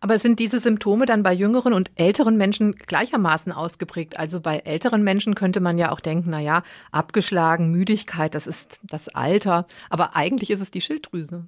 Aber 0.00 0.18
sind 0.18 0.38
diese 0.40 0.58
Symptome 0.58 1.06
dann 1.06 1.22
bei 1.22 1.32
jüngeren 1.32 1.72
und 1.72 1.92
älteren 1.94 2.36
Menschen 2.36 2.74
gleichermaßen 2.74 3.52
ausgeprägt? 3.52 4.18
Also 4.18 4.40
bei 4.40 4.58
älteren 4.58 5.02
Menschen 5.02 5.34
könnte 5.34 5.60
man 5.60 5.78
ja 5.78 5.92
auch 5.92 6.00
denken, 6.00 6.30
na 6.30 6.40
ja, 6.40 6.62
abgeschlagen, 6.90 7.70
Müdigkeit, 7.70 8.34
das 8.34 8.46
ist 8.46 8.80
das 8.82 9.08
Alter, 9.08 9.66
aber 9.88 10.14
eigentlich 10.14 10.50
ist 10.50 10.60
es 10.60 10.70
die 10.70 10.80
Schilddrüse. 10.82 11.46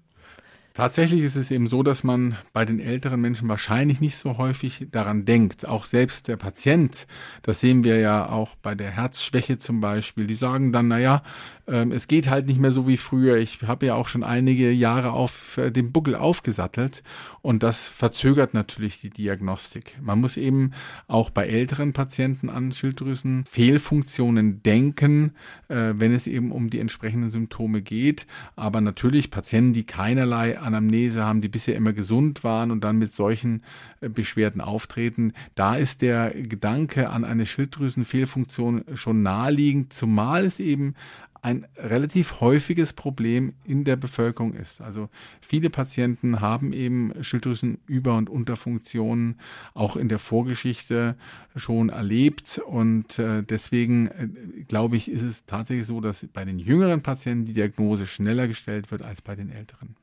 Tatsächlich 0.76 1.20
ist 1.22 1.36
es 1.36 1.52
eben 1.52 1.68
so, 1.68 1.84
dass 1.84 2.02
man 2.02 2.36
bei 2.52 2.64
den 2.64 2.80
älteren 2.80 3.20
Menschen 3.20 3.48
wahrscheinlich 3.48 4.00
nicht 4.00 4.16
so 4.16 4.38
häufig 4.38 4.88
daran 4.90 5.24
denkt. 5.24 5.68
Auch 5.68 5.84
selbst 5.86 6.26
der 6.26 6.36
Patient, 6.36 7.06
das 7.42 7.60
sehen 7.60 7.84
wir 7.84 8.00
ja 8.00 8.28
auch 8.28 8.56
bei 8.56 8.74
der 8.74 8.90
Herzschwäche 8.90 9.58
zum 9.58 9.80
Beispiel, 9.80 10.26
die 10.26 10.34
sagen 10.34 10.72
dann, 10.72 10.88
naja, 10.88 11.22
ähm, 11.66 11.92
es 11.92 12.08
geht 12.08 12.28
halt 12.28 12.46
nicht 12.46 12.58
mehr 12.58 12.72
so 12.72 12.88
wie 12.88 12.96
früher. 12.96 13.36
Ich 13.36 13.62
habe 13.62 13.86
ja 13.86 13.94
auch 13.94 14.08
schon 14.08 14.24
einige 14.24 14.70
Jahre 14.72 15.12
auf 15.12 15.58
äh, 15.58 15.70
dem 15.70 15.92
Buckel 15.92 16.16
aufgesattelt 16.16 17.04
und 17.40 17.62
das 17.62 17.86
verzögert 17.86 18.52
natürlich 18.52 19.00
die 19.00 19.10
Diagnostik. 19.10 19.96
Man 20.02 20.20
muss 20.20 20.36
eben 20.36 20.72
auch 21.06 21.30
bei 21.30 21.46
älteren 21.46 21.92
Patienten 21.92 22.50
an 22.50 22.72
Schilddrüsen 22.72 23.44
Fehlfunktionen 23.48 24.62
denken, 24.62 25.34
äh, 25.68 25.94
wenn 25.94 26.12
es 26.12 26.26
eben 26.26 26.52
um 26.52 26.68
die 26.68 26.80
entsprechenden 26.80 27.30
Symptome 27.30 27.80
geht. 27.80 28.26
Aber 28.56 28.80
natürlich 28.80 29.30
Patienten, 29.30 29.72
die 29.72 29.84
keinerlei 29.84 30.58
Anamnese 30.64 31.24
haben, 31.24 31.40
die 31.40 31.48
bisher 31.48 31.76
immer 31.76 31.92
gesund 31.92 32.42
waren 32.42 32.70
und 32.70 32.82
dann 32.82 32.98
mit 32.98 33.14
solchen 33.14 33.62
äh, 34.00 34.08
Beschwerden 34.08 34.60
auftreten, 34.60 35.32
da 35.54 35.76
ist 35.76 36.02
der 36.02 36.30
Gedanke 36.30 37.10
an 37.10 37.24
eine 37.24 37.46
Schilddrüsenfehlfunktion 37.46 38.84
schon 38.94 39.22
naheliegend, 39.22 39.92
zumal 39.92 40.44
es 40.44 40.58
eben 40.58 40.94
ein 41.44 41.66
relativ 41.76 42.40
häufiges 42.40 42.94
Problem 42.94 43.52
in 43.64 43.84
der 43.84 43.96
Bevölkerung 43.96 44.54
ist. 44.54 44.80
Also 44.80 45.10
viele 45.42 45.68
Patienten 45.68 46.40
haben 46.40 46.72
eben 46.72 47.12
Schilddrüsenüber- 47.20 48.16
und 48.16 48.30
Unterfunktionen 48.30 49.38
auch 49.74 49.96
in 49.96 50.08
der 50.08 50.18
Vorgeschichte 50.18 51.16
schon 51.54 51.90
erlebt 51.90 52.62
und 52.64 53.18
äh, 53.18 53.42
deswegen 53.42 54.06
äh, 54.06 54.28
glaube 54.68 54.96
ich, 54.96 55.10
ist 55.10 55.22
es 55.22 55.44
tatsächlich 55.44 55.86
so, 55.86 56.00
dass 56.00 56.26
bei 56.32 56.46
den 56.46 56.58
jüngeren 56.58 57.02
Patienten 57.02 57.44
die 57.44 57.52
Diagnose 57.52 58.06
schneller 58.06 58.48
gestellt 58.48 58.90
wird 58.90 59.02
als 59.02 59.20
bei 59.20 59.36
den 59.36 59.50
älteren. 59.50 59.96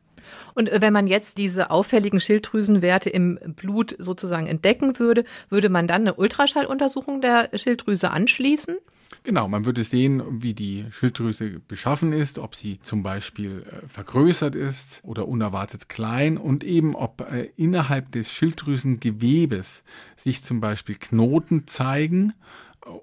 Und 0.53 0.69
wenn 0.71 0.93
man 0.93 1.07
jetzt 1.07 1.37
diese 1.37 1.71
auffälligen 1.71 2.19
Schilddrüsenwerte 2.19 3.09
im 3.09 3.39
Blut 3.55 3.95
sozusagen 3.99 4.47
entdecken 4.47 4.99
würde, 4.99 5.23
würde 5.49 5.69
man 5.69 5.87
dann 5.87 6.01
eine 6.01 6.15
Ultraschalluntersuchung 6.15 7.21
der 7.21 7.49
Schilddrüse 7.55 8.11
anschließen? 8.11 8.77
Genau, 9.23 9.47
man 9.47 9.65
würde 9.65 9.83
sehen, 9.83 10.23
wie 10.41 10.55
die 10.55 10.85
Schilddrüse 10.89 11.61
beschaffen 11.67 12.11
ist, 12.11 12.39
ob 12.39 12.55
sie 12.55 12.79
zum 12.81 13.03
Beispiel 13.03 13.63
äh, 13.69 13.87
vergrößert 13.87 14.55
ist 14.55 15.01
oder 15.03 15.27
unerwartet 15.27 15.89
klein 15.89 16.37
und 16.37 16.63
eben 16.63 16.95
ob 16.95 17.21
äh, 17.31 17.51
innerhalb 17.55 18.11
des 18.11 18.31
Schilddrüsengewebes 18.31 19.83
sich 20.15 20.43
zum 20.43 20.59
Beispiel 20.59 20.95
Knoten 20.95 21.67
zeigen 21.67 22.33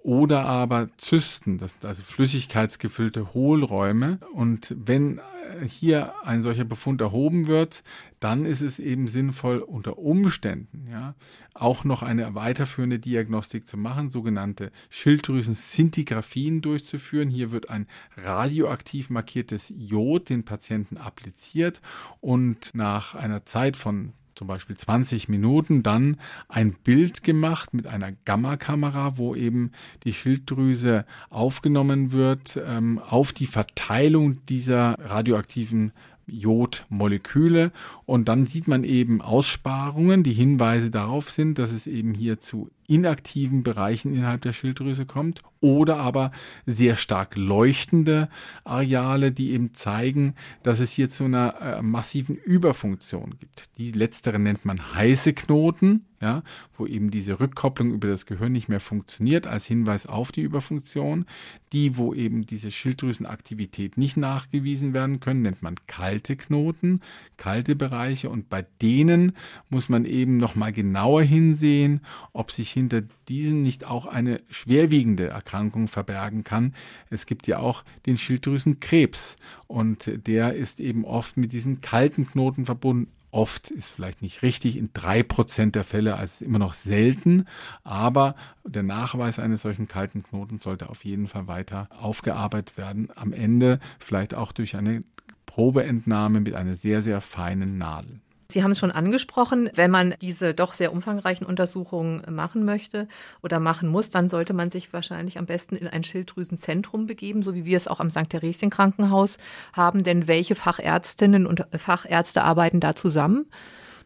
oder 0.03 0.45
aber 0.45 0.89
Zysten, 0.97 1.59
das 1.59 1.77
also 1.83 2.03
flüssigkeitsgefüllte 2.03 3.33
Hohlräume. 3.33 4.19
Und 4.35 4.75
wenn 4.77 5.19
äh, 5.19 5.67
hier 5.67 6.15
ein 6.25 6.43
solcher 6.43 6.65
Befund 6.65 7.01
erhoben 7.01 7.47
wird, 7.47 7.85
dann 8.19 8.45
ist 8.45 8.61
es 8.61 8.81
eben 8.81 9.07
sinnvoll, 9.07 9.59
unter 9.59 9.99
Umständen 9.99 10.89
ja, 10.91 11.15
auch 11.55 11.85
noch 11.85 12.03
eine 12.03 12.35
weiterführende 12.35 12.99
Diagnostik 12.99 13.69
zu 13.69 13.77
machen, 13.77 14.11
sogenannte 14.11 14.73
Schilddrüsen-Sintigraphien 14.91 16.61
durchzuführen. 16.61 17.31
Hier 17.31 17.53
wird 17.53 17.71
ein 17.71 17.87
radioaktiv 18.17 19.11
markiertes 19.11 19.73
Jod 19.77 20.29
den 20.29 20.45
Patienten 20.45 20.97
appliziert 20.97 21.81
und 22.21 22.75
nach 22.75 23.15
einer 23.15 23.47
Zeit 23.47 23.77
von 23.77 24.13
zum 24.39 24.47
Beispiel 24.47 24.77
20 24.77 25.29
Minuten, 25.29 25.83
dann 25.83 26.17
ein 26.49 26.73
Bild 26.73 27.23
gemacht 27.23 27.75
mit 27.75 27.87
einer 27.87 28.13
Gammakamera, 28.25 29.19
wo 29.19 29.35
eben 29.35 29.73
die 30.05 30.15
Schilddrüse 30.15 31.05
aufgenommen 31.29 32.13
wird 32.13 32.59
ähm, 32.65 33.01
auf 33.01 33.33
die 33.33 33.47
Verteilung 33.47 34.47
dieser 34.47 34.97
radioaktiven 35.01 35.93
Jodmoleküle. 36.27 37.73
Und 38.07 38.29
dann 38.29 38.47
sieht 38.47 38.69
man 38.69 38.85
eben 38.85 39.21
Aussparungen, 39.21 40.23
die 40.23 40.35
Hinweise 40.35 40.91
darauf 40.91 41.31
sind, 41.31 41.59
dass 41.59 41.73
es 41.73 41.87
eben 41.87 42.15
hier 42.15 42.41
zu 42.41 42.71
inaktiven 42.89 43.63
Bereichen 43.63 44.15
innerhalb 44.15 44.43
der 44.43 44.53
Schilddrüse 44.53 45.07
kommt 45.07 45.43
oder 45.61 45.99
aber 45.99 46.33
sehr 46.67 46.97
stark 46.97 47.37
leuchtende 47.37 48.29
Areale, 48.65 49.31
die 49.31 49.53
eben 49.53 49.75
zeigen, 49.75 50.35
dass 50.63 50.81
es 50.81 50.91
hier 50.91 51.11
zu 51.11 51.25
einer 51.25 51.61
äh, 51.61 51.83
massiven 51.83 52.37
Überfunktion 52.37 53.37
gibt. 53.39 53.65
Die 53.77 53.93
letztere 53.93 54.39
nennt 54.39 54.65
man 54.65 54.95
heiße 54.95 55.35
Knoten, 55.35 56.07
ja, 56.21 56.43
wo 56.77 56.87
eben 56.87 57.11
diese 57.11 57.39
Rückkopplung 57.39 57.93
über 57.93 58.09
das 58.09 58.27
Gehirn 58.27 58.53
nicht 58.53 58.69
mehr 58.69 58.81
funktioniert, 58.81 59.47
als 59.47 59.67
Hinweis 59.67 60.07
auf 60.07 60.33
die 60.33 60.41
Überfunktion. 60.41 61.27
Die, 61.73 61.97
wo 61.97 62.13
eben 62.13 62.47
diese 62.47 62.71
Schilddrüsenaktivität 62.71 63.99
nicht 63.99 64.17
nachgewiesen 64.17 64.95
werden 64.95 65.21
können, 65.21 65.43
nennt 65.43 65.63
man 65.63 65.77
kalte 65.87 66.35
Knoten, 66.35 67.03
kalte 67.37 67.77
Bereiche 67.77 68.31
und 68.31 68.49
bei 68.49 68.67
denen 68.83 69.33
muss 69.69 69.89
man 69.89 70.05
eben 70.07 70.39
nochmal 70.39 70.73
genauer 70.73 71.23
hinsehen, 71.23 72.01
ob 72.33 72.51
sich 72.51 72.73
hinter 72.79 73.03
diesen 73.29 73.63
nicht 73.63 73.85
auch 73.85 74.07
eine 74.07 74.41
schwerwiegende 74.51 75.29
Erkrankung 75.29 75.89
verbergen 75.89 76.45
kann. 76.45 76.75
Es 77.11 77.27
gibt 77.27 77.47
ja 77.47 77.59
auch 77.59 77.85
den 78.07 78.17
Schilddrüsenkrebs 78.17 79.37
und 79.67 80.11
der 80.27 80.55
ist 80.55 80.81
eben 80.81 81.05
oft 81.05 81.37
mit 81.37 81.53
diesen 81.53 81.81
kalten 81.81 82.27
Knoten 82.27 82.65
verbunden 82.65 83.13
Oft 83.31 83.71
ist 83.71 83.91
vielleicht 83.91 84.23
nicht 84.23 84.43
richtig, 84.43 84.77
in 84.77 84.91
drei 84.95 85.23
Prozent 85.23 85.75
der 85.75 85.85
Fälle, 85.85 86.17
also 86.17 86.45
immer 86.45 86.59
noch 86.59 86.73
selten, 86.73 87.45
aber 87.85 88.35
der 88.65 88.83
Nachweis 88.83 89.39
eines 89.39 89.63
solchen 89.63 89.87
kalten 89.87 90.23
Knotens 90.23 90.63
sollte 90.63 90.89
auf 90.89 91.05
jeden 91.05 91.29
Fall 91.29 91.47
weiter 91.47 91.91
aufgearbeitet 92.01 92.79
werden. 92.79 93.11
Am 93.17 93.35
Ende 93.35 93.81
vielleicht 93.99 94.35
auch 94.35 94.53
durch 94.53 94.77
eine 94.77 95.05
Probeentnahme 95.45 96.41
mit 96.41 96.55
einer 96.55 96.75
sehr, 96.75 97.03
sehr 97.03 97.21
feinen 97.21 97.77
Nadel. 97.77 98.21
Sie 98.51 98.63
haben 98.63 98.71
es 98.73 98.79
schon 98.79 98.91
angesprochen, 98.91 99.69
wenn 99.75 99.91
man 99.91 100.15
diese 100.23 100.55
doch 100.55 100.73
sehr 100.73 100.95
umfangreichen 100.95 101.47
Untersuchungen 101.47 102.23
machen 102.35 102.65
möchte 102.65 103.07
oder 103.43 103.61
machen 103.61 103.91
muss, 103.91 104.09
dann 104.09 104.31
sollte 104.31 104.55
man 104.55 104.71
sich 104.71 104.91
wahrscheinlich 104.95 105.37
am 105.37 105.45
besten 105.45 105.77
in 105.77 105.87
ein 105.87 106.03
Schilddrüsenzentrum 106.03 107.05
begeben, 107.05 107.43
so 107.43 107.55
wie 107.55 107.67
wir 107.67 107.77
es 107.77 107.87
auch 107.87 108.01
am 108.01 108.09
St. 108.09 108.31
Theresien 108.31 108.71
Krankenhaus 108.71 109.37
haben. 109.75 110.03
Denn 110.03 110.29
welche 110.29 110.55
Fachärztinnen 110.55 111.47
und 111.47 111.67
Fachärzte 111.77 112.43
arbeiten 112.43 112.81
da 112.81 112.97
zusammen? 112.97 113.51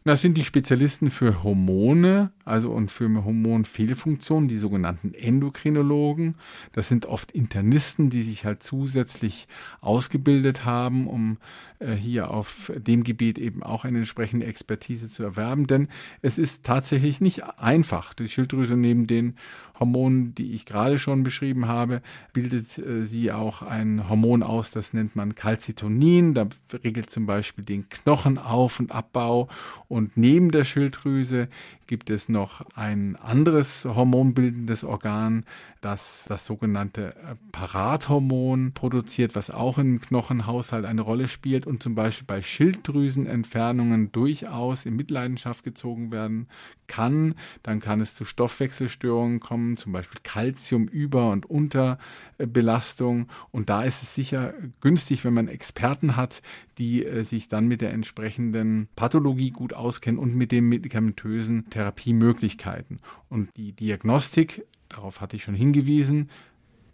Das 0.05 0.19
sind 0.19 0.35
die 0.37 0.43
Spezialisten 0.43 1.09
für 1.09 1.43
Hormone, 1.43 2.31
also 2.43 2.71
und 2.71 2.91
für 2.91 3.23
Hormonfehlfunktionen, 3.23 4.49
die 4.49 4.57
sogenannten 4.57 5.13
Endokrinologen. 5.13 6.35
Das 6.73 6.89
sind 6.89 7.05
oft 7.05 7.31
Internisten, 7.31 8.09
die 8.09 8.21
sich 8.21 8.43
halt 8.43 8.63
zusätzlich 8.63 9.47
ausgebildet 9.79 10.65
haben, 10.65 11.07
um 11.07 11.37
äh, 11.83 11.95
hier 11.95 12.31
auf 12.31 12.71
dem 12.75 13.03
Gebiet 13.03 13.37
eben 13.37 13.63
auch 13.63 13.85
eine 13.85 13.99
entsprechende 13.99 14.45
Expertise 14.45 15.09
zu 15.09 15.23
erwerben. 15.23 15.67
Denn 15.67 15.87
es 16.21 16.37
ist 16.37 16.65
tatsächlich 16.65 17.21
nicht 17.21 17.43
einfach. 17.57 18.13
Die 18.13 18.27
Schilddrüse 18.27 18.75
neben 18.75 19.07
den 19.07 19.35
Hormonen, 19.79 20.35
die 20.35 20.53
ich 20.53 20.65
gerade 20.65 20.99
schon 20.99 21.23
beschrieben 21.23 21.67
habe, 21.67 22.01
bildet 22.31 22.77
äh, 22.77 23.05
sie 23.05 23.31
auch 23.31 23.61
ein 23.61 24.09
Hormon 24.09 24.43
aus, 24.43 24.71
das 24.71 24.93
nennt 24.93 25.15
man 25.15 25.35
Calcitonin. 25.35 26.33
Da 26.33 26.47
regelt 26.83 27.09
zum 27.09 27.25
Beispiel 27.25 27.63
den 27.63 27.87
Knochenauf- 27.89 28.79
und 28.79 28.91
Abbau. 28.91 29.49
Und 29.93 30.17
neben 30.17 30.49
der 30.49 30.63
Schilddrüse 30.63 31.49
gibt 31.87 32.09
es 32.09 32.29
noch 32.29 32.65
ein 32.75 33.15
anderes 33.15 33.85
hormonbildendes 33.85 34.83
Organ, 34.83 35.45
das 35.81 36.25
das 36.27 36.45
sogenannte 36.45 37.15
Parathormon 37.51 38.71
produziert, 38.73 39.35
was 39.35 39.49
auch 39.49 39.77
im 39.77 39.99
Knochenhaushalt 39.99 40.85
eine 40.85 41.01
Rolle 41.01 41.27
spielt 41.27 41.67
und 41.67 41.83
zum 41.83 41.95
Beispiel 41.95 42.25
bei 42.25 42.41
Schilddrüsenentfernungen 42.41 44.11
durchaus 44.11 44.85
in 44.85 44.95
Mitleidenschaft 44.95 45.63
gezogen 45.63 46.11
werden 46.11 46.47
kann. 46.87 47.35
Dann 47.63 47.79
kann 47.79 48.01
es 48.01 48.15
zu 48.15 48.25
Stoffwechselstörungen 48.25 49.39
kommen, 49.39 49.77
zum 49.77 49.91
Beispiel 49.91 50.21
Kalziumüber- 50.23 51.31
und 51.31 51.45
Unterbelastung. 51.45 53.27
Und 53.51 53.69
da 53.69 53.83
ist 53.83 54.03
es 54.03 54.15
sicher 54.15 54.53
günstig, 54.81 55.25
wenn 55.25 55.33
man 55.33 55.47
Experten 55.47 56.15
hat, 56.15 56.41
die 56.77 57.05
äh, 57.05 57.23
sich 57.23 57.49
dann 57.49 57.67
mit 57.67 57.81
der 57.81 57.93
entsprechenden 57.93 58.87
Pathologie 58.95 59.51
gut 59.51 59.73
auskennen 59.73 60.19
und 60.19 60.35
mit 60.35 60.51
den 60.51 60.69
medikamentösen 60.69 61.69
Therapiemöglichkeiten. 61.83 62.99
Und 63.29 63.49
die 63.57 63.73
Diagnostik, 63.73 64.65
darauf 64.87 65.19
hatte 65.19 65.35
ich 65.35 65.43
schon 65.43 65.55
hingewiesen, 65.55 66.29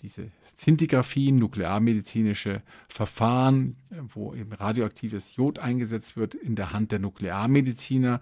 diese 0.01 0.31
Zintigraphien, 0.55 1.37
nuklearmedizinische 1.37 2.63
Verfahren, 2.87 3.75
wo 4.13 4.33
eben 4.33 4.51
radioaktives 4.51 5.35
Jod 5.35 5.59
eingesetzt 5.59 6.17
wird 6.17 6.33
in 6.33 6.55
der 6.55 6.71
Hand 6.71 6.91
der 6.91 6.99
Nuklearmediziner, 6.99 8.21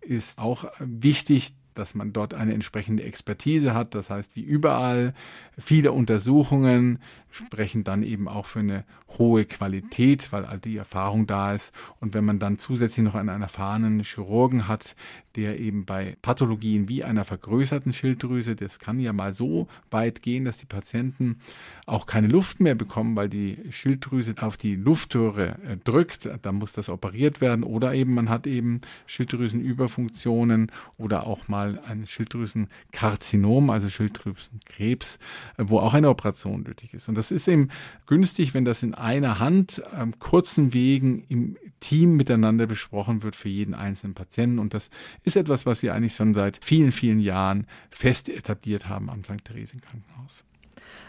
ist 0.00 0.38
auch 0.38 0.64
wichtig, 0.78 1.52
dass 1.80 1.94
man 1.94 2.12
dort 2.12 2.34
eine 2.34 2.54
entsprechende 2.54 3.02
Expertise 3.02 3.74
hat. 3.74 3.94
Das 3.94 4.10
heißt, 4.10 4.36
wie 4.36 4.42
überall, 4.42 5.14
viele 5.58 5.92
Untersuchungen 5.92 6.98
sprechen 7.30 7.84
dann 7.84 8.02
eben 8.02 8.28
auch 8.28 8.46
für 8.46 8.58
eine 8.58 8.84
hohe 9.18 9.44
Qualität, 9.44 10.32
weil 10.32 10.44
all 10.44 10.58
die 10.58 10.76
Erfahrung 10.76 11.26
da 11.26 11.54
ist. 11.54 11.72
Und 12.00 12.14
wenn 12.14 12.24
man 12.24 12.38
dann 12.38 12.58
zusätzlich 12.58 13.04
noch 13.04 13.14
einen, 13.14 13.42
erfahrenen 13.42 14.02
Chirurgen 14.02 14.68
hat, 14.68 14.96
der 15.36 15.60
eben 15.60 15.84
bei 15.84 16.16
Pathologien 16.22 16.88
wie 16.88 17.04
einer 17.04 17.24
vergrößerten 17.24 17.92
Schilddrüse, 17.92 18.56
das 18.56 18.80
kann 18.80 18.98
ja 18.98 19.12
mal 19.12 19.32
so 19.32 19.68
weit 19.90 20.22
gehen, 20.22 20.44
dass 20.44 20.58
die 20.58 20.66
Patienten 20.66 21.38
auch 21.86 22.06
keine 22.06 22.26
Luft 22.26 22.60
mehr 22.60 22.74
bekommen, 22.74 23.14
weil 23.14 23.28
die 23.28 23.58
Schilddrüse 23.70 24.34
auf 24.40 24.56
die 24.56 24.74
Luftröhre 24.74 25.56
äh, 25.64 25.76
drückt. 25.76 26.28
Da 26.42 26.52
muss 26.52 26.72
das 26.72 26.88
operiert 26.88 27.40
werden. 27.40 27.62
Oder 27.62 27.94
eben 27.94 28.14
man 28.14 28.28
hat 28.28 28.46
eben 28.46 28.80
Schilddrüsenüberfunktionen 29.06 30.72
oder 30.98 31.26
auch 31.26 31.46
mal 31.48 31.69
ein 31.78 32.06
Schilddrüsenkarzinom, 32.06 33.70
also 33.70 33.88
Schilddrüsenkrebs, 33.88 35.18
äh, 35.56 35.64
wo 35.66 35.78
auch 35.78 35.94
eine 35.94 36.08
Operation 36.08 36.62
nötig 36.62 36.94
ist. 36.94 37.08
Und 37.08 37.16
das 37.16 37.30
ist 37.30 37.48
eben 37.48 37.68
günstig, 38.06 38.54
wenn 38.54 38.64
das 38.64 38.82
in 38.82 38.94
einer 38.94 39.38
Hand 39.38 39.82
am 39.92 40.18
kurzen 40.18 40.72
Wegen 40.72 41.24
im 41.28 41.56
Team 41.80 42.16
miteinander 42.16 42.66
besprochen 42.66 43.22
wird 43.22 43.36
für 43.36 43.48
jeden 43.48 43.74
einzelnen 43.74 44.14
Patienten. 44.14 44.58
Und 44.58 44.74
das 44.74 44.90
ist 45.24 45.36
etwas, 45.36 45.66
was 45.66 45.82
wir 45.82 45.94
eigentlich 45.94 46.14
schon 46.14 46.34
seit 46.34 46.64
vielen, 46.64 46.92
vielen 46.92 47.20
Jahren 47.20 47.66
fest 47.90 48.28
etabliert 48.28 48.88
haben 48.88 49.10
am 49.10 49.24
St. 49.24 49.44
Theresien 49.44 49.80
Krankenhaus. 49.80 50.44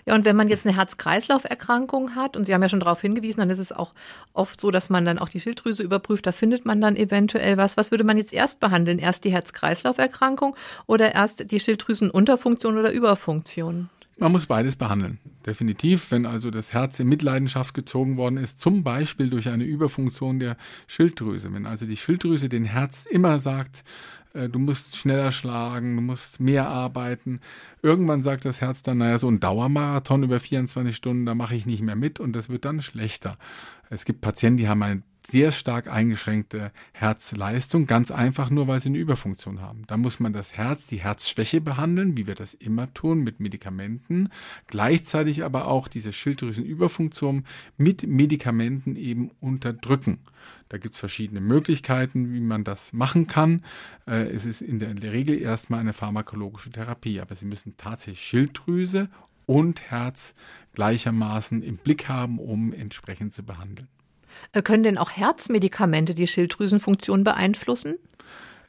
Ja, 0.05 0.15
und 0.15 0.25
wenn 0.25 0.35
man 0.35 0.50
jetzt 0.50 0.65
eine 0.65 0.75
Herz-Kreislauf-Erkrankung 0.75 2.15
hat, 2.15 2.35
und 2.35 2.45
Sie 2.45 2.53
haben 2.53 2.61
ja 2.61 2.69
schon 2.69 2.79
darauf 2.79 3.01
hingewiesen, 3.01 3.39
dann 3.39 3.50
ist 3.50 3.59
es 3.59 3.71
auch 3.71 3.93
oft 4.33 4.59
so, 4.59 4.71
dass 4.71 4.89
man 4.89 5.05
dann 5.05 5.19
auch 5.19 5.29
die 5.29 5.39
Schilddrüse 5.39 5.83
überprüft, 5.83 6.25
da 6.25 6.31
findet 6.31 6.65
man 6.65 6.81
dann 6.81 6.95
eventuell 6.95 7.57
was. 7.57 7.77
Was 7.77 7.91
würde 7.91 8.03
man 8.03 8.17
jetzt 8.17 8.33
erst 8.33 8.59
behandeln? 8.59 9.00
Erst 9.00 9.23
die 9.23 9.31
Herz-Kreislauf-Erkrankung 9.31 10.55
oder 10.88 11.13
erst 11.13 11.51
die 11.51 11.59
Schilddrüsenunterfunktion 11.59 12.77
oder 12.77 12.91
Überfunktion? 12.91 13.89
Man 14.22 14.33
muss 14.33 14.46
beides 14.46 14.75
behandeln. 14.75 15.17
Definitiv, 15.48 16.11
wenn 16.11 16.27
also 16.27 16.51
das 16.51 16.74
Herz 16.74 17.00
in 17.00 17.07
Mitleidenschaft 17.07 17.74
gezogen 17.74 18.17
worden 18.17 18.37
ist, 18.37 18.59
zum 18.59 18.83
Beispiel 18.83 19.31
durch 19.31 19.50
eine 19.50 19.63
Überfunktion 19.63 20.37
der 20.37 20.57
Schilddrüse. 20.85 21.51
Wenn 21.51 21.65
also 21.65 21.87
die 21.87 21.98
Schilddrüse 21.98 22.48
den 22.48 22.65
Herz 22.65 23.07
immer 23.07 23.39
sagt, 23.39 23.83
du 24.33 24.59
musst 24.59 24.96
schneller 24.96 25.31
schlagen, 25.31 25.96
du 25.96 26.01
musst 26.01 26.39
mehr 26.39 26.67
arbeiten. 26.67 27.39
Irgendwann 27.81 28.24
sagt 28.24 28.46
das 28.46 28.61
Herz 28.61 28.81
dann, 28.81 29.00
naja, 29.00 29.17
so 29.17 29.29
ein 29.29 29.39
Dauermarathon 29.39 30.24
über 30.24 30.39
24 30.39 30.96
Stunden, 30.96 31.25
da 31.25 31.35
mache 31.35 31.55
ich 31.55 31.65
nicht 31.65 31.81
mehr 31.81 31.96
mit 31.96 32.20
und 32.20 32.33
das 32.33 32.50
wird 32.50 32.65
dann 32.65 32.81
schlechter. 32.81 33.37
Es 33.89 34.05
gibt 34.05 34.22
Patienten, 34.22 34.57
die 34.57 34.67
haben 34.70 34.83
eine 34.83 35.03
sehr 35.27 35.51
stark 35.51 35.87
eingeschränkte 35.87 36.72
Herzleistung, 36.94 37.85
ganz 37.85 38.11
einfach 38.11 38.50
nur, 38.50 38.67
weil 38.67 38.79
sie 38.79 38.89
eine 38.89 38.98
Überfunktion 38.98 39.61
haben. 39.61 39.83
Da 39.87 39.98
muss 39.98 40.20
man 40.20 40.33
das 40.33 40.57
Herz, 40.57 40.87
die 40.87 41.01
Herzschwäche 41.01 41.61
behandeln, 41.61 42.17
wie 42.17 42.27
wir 42.27 42.35
das 42.35 42.53
immer 42.53 42.94
tun, 42.94 43.20
mit 43.20 43.39
Medikamenten, 43.39 44.29
gleichzeitig 44.67 45.44
aber 45.44 45.67
auch 45.67 45.87
diese 45.87 46.13
Schilddrüsenüberfunktion 46.13 47.46
mit 47.77 48.07
Medikamenten 48.07 48.96
eben 48.96 49.31
unterdrücken. 49.39 50.20
Da 50.72 50.77
gibt 50.77 50.94
es 50.96 51.01
verschiedene 51.01 51.42
Möglichkeiten, 51.42 52.34
wie 52.34 52.40
man 52.40 52.64
das 52.64 52.94
machen 52.94 53.27
kann. 53.27 53.66
Äh, 54.07 54.29
es 54.29 54.46
ist 54.46 54.62
in 54.62 54.79
der 54.79 55.12
Regel 55.12 55.38
erstmal 55.38 55.81
eine 55.81 55.92
pharmakologische 55.92 56.70
Therapie, 56.70 57.20
aber 57.20 57.36
Sie 57.36 57.44
müssen 57.44 57.75
tatsächlich 57.75 58.22
Schilddrüse 58.22 59.10
und 59.46 59.81
Herz 59.92 60.34
gleichermaßen 60.74 61.62
im 61.62 61.75
Blick 61.75 62.07
haben, 62.07 62.40
um 62.40 62.72
entsprechend 62.72 63.34
zu 63.34 63.44
behandeln. 63.44 63.90
Äh, 64.53 64.62
können 64.62 64.84
denn 64.84 64.98
auch 64.98 65.12
Herzmedikamente 65.12 66.16
die 66.16 66.25
Schilddrüsenfunktion 66.25 67.25
beeinflussen? 67.25 67.96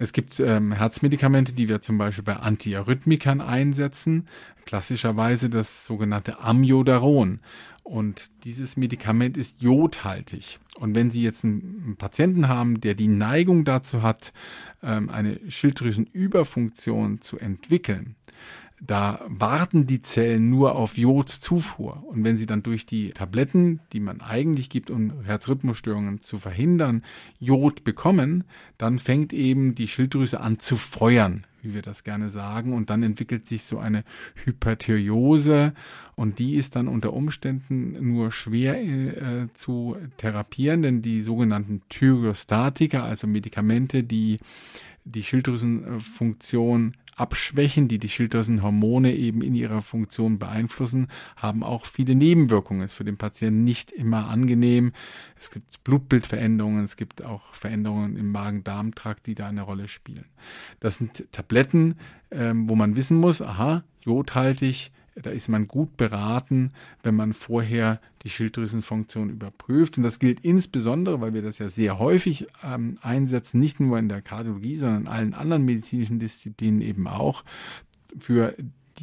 Es 0.01 0.13
gibt 0.13 0.41
ähm, 0.41 0.73
Herzmedikamente, 0.73 1.53
die 1.53 1.69
wir 1.69 1.83
zum 1.83 1.99
Beispiel 1.99 2.25
bei 2.25 2.35
Antiarrhythmikern 2.35 3.41
einsetzen. 3.41 4.27
Klassischerweise 4.67 5.51
das 5.51 5.87
sogenannte 5.87 6.41
Amiodaron. 6.41 7.39
Und 7.83 8.31
dieses 8.45 8.77
Medikament 8.77 9.37
ist 9.37 9.61
jodhaltig. 9.61 10.61
Und 10.77 10.95
wenn 10.95 11.11
Sie 11.11 11.23
jetzt 11.23 11.45
einen 11.45 11.97
Patienten 11.99 12.49
haben, 12.49 12.81
der 12.81 12.95
die 12.95 13.09
Neigung 13.09 13.65
dazu 13.65 14.03
hat, 14.03 14.33
ähm, 14.83 15.11
eine 15.11 15.41
Schilddrüsenüberfunktion 15.49 17.21
zu 17.21 17.39
entwickeln, 17.39 18.17
da 18.85 19.21
warten 19.29 19.87
die 19.87 20.03
Zellen 20.03 20.51
nur 20.51 20.75
auf 20.75 20.99
Jodzufuhr. 20.99 22.03
Und 22.05 22.25
wenn 22.25 22.37
sie 22.37 22.47
dann 22.47 22.65
durch 22.65 22.85
die 22.85 23.11
Tabletten, 23.11 23.79
die 23.93 24.01
man 24.01 24.21
eigentlich 24.21 24.71
gibt, 24.71 24.91
um 24.91 25.23
Herzrhythmusstörungen 25.23 26.21
zu 26.21 26.37
verhindern, 26.37 27.05
Jod 27.39 27.85
bekommen, 27.85 28.43
dann 28.79 28.99
fängt 28.99 29.33
eben 29.33 29.77
die 29.77 29.87
Schilddrüse 29.87 30.41
an 30.41 30.59
zu 30.59 30.75
feuern, 30.75 31.47
wie 31.63 31.75
wir 31.75 31.83
das 31.83 32.05
gerne 32.05 32.31
sagen. 32.31 32.73
Und 32.73 32.91
dann 32.91 33.03
entwickelt 33.03 33.47
sich 33.47 33.65
so 33.65 33.79
eine 33.79 34.05
Hyperthyreose 34.45 35.73
und 36.15 36.39
die 36.39 36.57
ist 36.57 36.77
dann 36.77 36.89
unter 36.89 37.13
Umständen 37.13 38.13
nur 38.13 38.33
schwer 38.33 38.81
äh, 38.81 39.49
zu 39.55 39.97
therapieren, 40.17 40.83
denn 40.83 41.03
die 41.03 41.23
sogenannten 41.23 41.83
Thyrostatika, 41.89 43.05
also 43.05 43.27
Medikamente, 43.27 44.03
die 44.03 44.39
die 45.05 45.23
Schilddrüsenfunktion 45.23 46.95
abschwächen, 47.17 47.89
die 47.89 47.99
die 47.99 48.09
Schilddrüsenhormone 48.09 49.15
eben 49.15 49.43
in 49.43 49.55
ihrer 49.55 49.83
Funktion 49.83 50.39
beeinflussen, 50.39 51.09
haben 51.37 51.63
auch 51.63 51.87
viele 51.87 52.15
Nebenwirkungen. 52.15 52.83
Ist 52.83 52.95
für 52.95 53.05
den 53.05 53.19
Patienten 53.19 53.65
nicht 53.65 53.93
immer 53.93 54.29
angenehm. 54.29 54.93
Es 55.39 55.51
gibt 55.51 55.85
Blutbildveränderungen, 55.85 56.85
es 56.85 56.97
gibt 56.97 57.25
auch 57.25 57.55
Veränderungen 57.55 58.17
im 58.17 58.33
Magen-Darm-Trakt, 58.33 59.27
die 59.27 59.35
da 59.35 59.49
eine 59.49 59.63
Rolle 59.63 59.89
spielen. 59.89 60.27
Das 60.81 60.97
sind 60.97 61.31
Tabletten, 61.33 61.97
ähm, 62.31 62.69
wo 62.69 62.75
man 62.75 62.97
wissen 62.97 63.19
muss, 63.19 63.43
aha, 63.43 63.85
jodhaltig, 64.01 64.91
da 65.15 65.31
ist 65.31 65.49
man 65.49 65.69
gut 65.69 65.97
beraten, 65.97 66.73
wenn 67.03 67.15
man 67.15 67.33
vorher 67.33 68.01
die 68.23 68.31
Schilddrüsenfunktion 68.31 69.31
überprüft. 69.31 69.99
Und 69.99 70.05
das 70.05 70.19
gilt 70.19 70.41
insbesondere, 70.41 71.21
weil 71.21 71.35
wir 71.35 71.43
das 71.43 71.59
ja 71.59 71.69
sehr 71.69 71.99
häufig 71.99 72.47
ähm, 72.63 72.99
einsetzen, 73.03 73.61
nicht 73.61 73.81
nur 73.81 73.99
in 73.99 74.09
der 74.09 74.23
Kardiologie, 74.23 74.77
sondern 74.77 75.03
in 75.03 75.09
allen 75.09 75.35
anderen 75.35 75.65
medizinischen 75.65 76.19
Disziplinen 76.19 76.81
eben 76.81 77.07
auch 77.07 77.45
für 78.19 78.55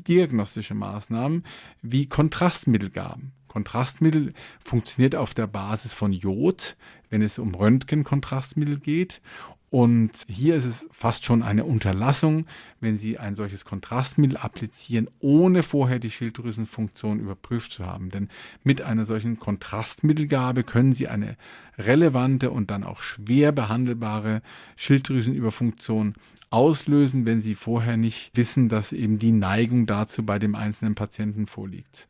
diagnostische 0.07 0.73
Maßnahmen 0.75 1.43
wie 1.81 2.07
Kontrastmittelgaben. 2.07 3.33
Kontrastmittel 3.47 4.33
funktioniert 4.63 5.15
auf 5.15 5.33
der 5.33 5.47
Basis 5.47 5.93
von 5.93 6.13
Jod, 6.13 6.77
wenn 7.09 7.21
es 7.21 7.39
um 7.39 7.53
Röntgenkontrastmittel 7.55 8.79
geht. 8.79 9.21
Und 9.71 10.25
hier 10.27 10.55
ist 10.55 10.65
es 10.65 10.87
fast 10.91 11.25
schon 11.25 11.43
eine 11.43 11.63
Unterlassung, 11.63 12.45
wenn 12.79 12.97
Sie 12.97 13.19
ein 13.19 13.35
solches 13.35 13.65
Kontrastmittel 13.65 14.37
applizieren, 14.37 15.09
ohne 15.19 15.61
vorher 15.61 15.99
die 15.99 16.09
Schilddrüsenfunktion 16.09 17.19
überprüft 17.19 17.73
zu 17.73 17.85
haben. 17.85 18.09
Denn 18.09 18.29
mit 18.63 18.81
einer 18.81 19.05
solchen 19.05 19.37
Kontrastmittelgabe 19.37 20.63
können 20.63 20.93
Sie 20.93 21.07
eine 21.07 21.37
relevante 21.77 22.49
und 22.49 22.71
dann 22.71 22.83
auch 22.83 23.03
schwer 23.03 23.51
behandelbare 23.51 24.41
Schilddrüsenüberfunktion 24.75 26.15
auslösen, 26.49 27.27
wenn 27.27 27.41
Sie 27.41 27.53
vorher 27.53 27.95
nicht 27.95 28.31
wissen, 28.35 28.69
dass 28.69 28.91
eben 28.91 29.19
die 29.19 29.31
Neigung 29.31 29.85
dazu 29.85 30.25
bei 30.25 30.39
dem 30.39 30.55
einzelnen 30.55 30.95
Patienten 30.95 31.45
vorliegt. 31.45 32.07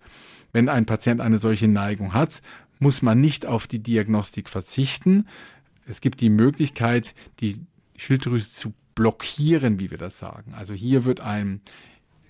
Wenn 0.54 0.70
ein 0.70 0.86
Patient 0.86 1.20
eine 1.20 1.40
solche 1.40 1.68
Neigung 1.68 2.14
hat, 2.14 2.42
muss 2.80 3.02
man 3.02 3.20
nicht 3.20 3.46
auf 3.46 3.68
die 3.68 3.84
Diagnostik 3.84 4.50
verzichten. 4.50 5.28
Es 5.90 6.02
gibt 6.02 6.22
die 6.22 6.30
Möglichkeit, 6.30 7.16
die 7.40 7.60
Schilddrüse 7.96 8.52
zu 8.52 8.74
blockieren, 8.94 9.80
wie 9.80 9.90
wir 9.90 9.98
das 9.98 10.20
sagen. 10.20 10.54
Also 10.54 10.74
hier 10.74 11.04
wird 11.04 11.20
ein 11.20 11.62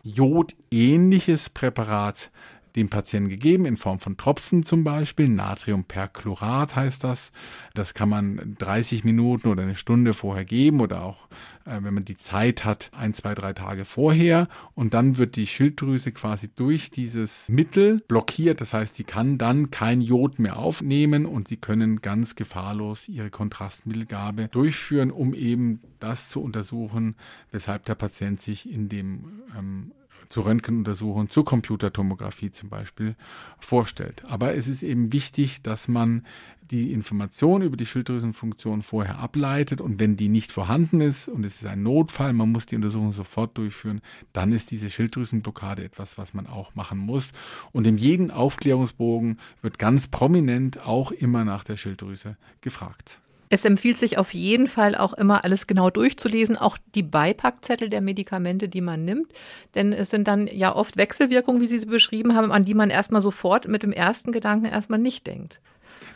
jodähnliches 0.04 1.50
Präparat 1.50 2.32
dem 2.76 2.90
Patienten 2.90 3.30
gegeben, 3.30 3.66
in 3.66 3.78
Form 3.78 4.00
von 4.00 4.18
Tropfen 4.18 4.64
zum 4.64 4.84
Beispiel. 4.84 5.30
Natriumperchlorat 5.30 6.76
heißt 6.76 7.04
das. 7.04 7.32
Das 7.74 7.94
kann 7.94 8.10
man 8.10 8.56
30 8.60 9.04
Minuten 9.04 9.48
oder 9.48 9.64
eine 9.64 9.76
Stunde 9.76 10.14
vorher 10.14 10.46
geben 10.46 10.82
oder 10.82 11.04
auch, 11.04 11.28
äh, 11.66 11.80
wenn 11.82 11.94
man 11.94 12.06
die 12.06 12.18
Zeit 12.18 12.66
hat, 12.66 12.92
ein, 12.96 13.14
zwei, 13.14 13.34
drei 13.34 13.54
Tage 13.54 13.86
vorher. 13.86 14.48
Und 14.76 14.94
dann 14.94 15.18
wird 15.18 15.36
die 15.36 15.48
Schilddrüse 15.48 16.12
quasi 16.12 16.50
durch 16.56 16.92
dieses 16.92 17.50
Mittel 17.50 18.02
blockiert. 18.08 18.62
Das 18.62 18.74
heißt, 18.74 18.96
sie 18.96 19.04
kann 19.04 19.38
dann 19.38 19.72
kein 19.72 20.02
Jod 20.02 20.40
mehr 20.40 20.58
aufnehmen 20.58 21.26
und 21.26 21.48
sie 21.48 21.58
können 21.58 22.02
ganz 22.02 22.36
gefahrlos 22.36 23.08
ihre 23.08 23.30
Kontrastmittelgabe 23.30 24.48
durchführen, 24.48 25.12
um 25.12 25.34
eben 25.34 25.82
das 26.00 26.30
zu 26.30 26.42
untersuchen, 26.42 27.16
weshalb 27.52 27.86
der 27.86 27.96
Patient 27.96 28.42
sich 28.42 28.72
in 28.72 28.90
dem 28.90 29.44
ähm, 29.58 29.92
zu 30.30 30.42
Röntgenuntersuchungen, 30.42 31.30
zur 31.30 31.44
Computertomographie 31.44 32.52
zum 32.52 32.70
Beispiel 32.70 33.16
vorstellt. 33.60 34.24
Aber 34.26 34.56
es 34.56 34.68
ist 34.68 34.84
eben 34.84 35.12
wichtig, 35.12 35.62
dass 35.64 35.88
man 35.88 36.24
die 36.72 36.94
Information 36.94 37.64
über 37.64 37.78
die 37.78 37.86
Schilddrüsenfunktion 37.86 38.84
vorher 38.84 39.20
ableitet 39.20 39.82
und 39.82 40.00
wenn 40.00 40.18
die 40.18 40.30
nicht 40.30 40.52
vorhanden 40.52 41.02
ist 41.02 41.28
und 41.28 41.44
es 41.46 41.56
ist 41.56 41.66
ein 41.66 41.82
Notfall, 41.82 42.34
man 42.34 42.52
muss 42.52 42.68
die 42.68 42.76
Untersuchung 42.76 43.12
sofort 43.12 43.58
durchführen, 43.58 44.02
dann 44.34 44.54
ist 44.54 44.70
diese 44.70 44.92
Schilddrüsenblockade 44.92 45.84
etwas, 45.84 46.20
was 46.20 46.36
man 46.36 46.46
auch 46.46 46.76
machen 46.76 47.00
muss. 47.00 47.32
Und 47.72 47.88
in 47.88 47.98
jedem 47.98 48.30
Aufklärungsbogen 48.30 49.40
wird 49.64 49.80
ganz 49.80 50.08
prominent 50.08 50.86
auch 50.86 51.12
immer 51.12 51.44
nach 51.44 51.64
der 51.64 51.78
Schilddrüse 51.78 52.38
gefragt. 52.62 53.20
Es 53.52 53.66
empfiehlt 53.66 53.98
sich 53.98 54.20
auf 54.20 54.36
jeden 54.36 54.68
Fall 54.68 54.96
auch 54.96 55.14
immer 55.14 55.44
alles 55.44 55.66
genau 55.66 55.90
durchzulesen, 55.90 56.56
auch 56.56 56.78
die 56.94 57.02
Beipackzettel 57.02 57.90
der 57.90 58.02
Medikamente, 58.02 58.70
die 58.70 58.82
man 58.82 59.04
nimmt. 59.04 59.34
Denn 59.74 59.92
es 59.92 60.12
sind 60.12 60.28
dann 60.28 60.46
ja 60.46 60.76
oft 60.76 60.98
Wechselwirkungen, 60.98 61.60
wie 61.60 61.68
Sie 61.68 61.80
sie 61.80 61.88
beschrieben 61.88 62.36
haben, 62.36 62.52
an 62.52 62.64
die 62.64 62.76
man 62.76 62.92
erstmal 62.92 63.22
sofort 63.22 63.68
mit 63.68 63.82
dem 63.82 63.92
ersten 63.92 64.32
Gedanken 64.32 64.66
erstmal 64.66 65.00
nicht 65.00 65.26
denkt. 65.26 65.60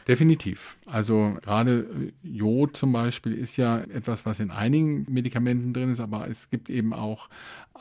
Definitiv. 0.08 0.78
Also 0.86 1.38
gerade 1.42 2.12
Jod 2.24 2.76
zum 2.76 2.92
Beispiel 2.92 3.34
ist 3.34 3.58
ja 3.58 3.80
etwas, 3.80 4.26
was 4.26 4.40
in 4.40 4.52
einigen 4.52 5.06
Medikamenten 5.10 5.74
drin 5.74 5.92
ist, 5.92 6.02
aber 6.02 6.30
es 6.30 6.50
gibt 6.50 6.70
eben 6.70 6.94
auch 6.94 7.30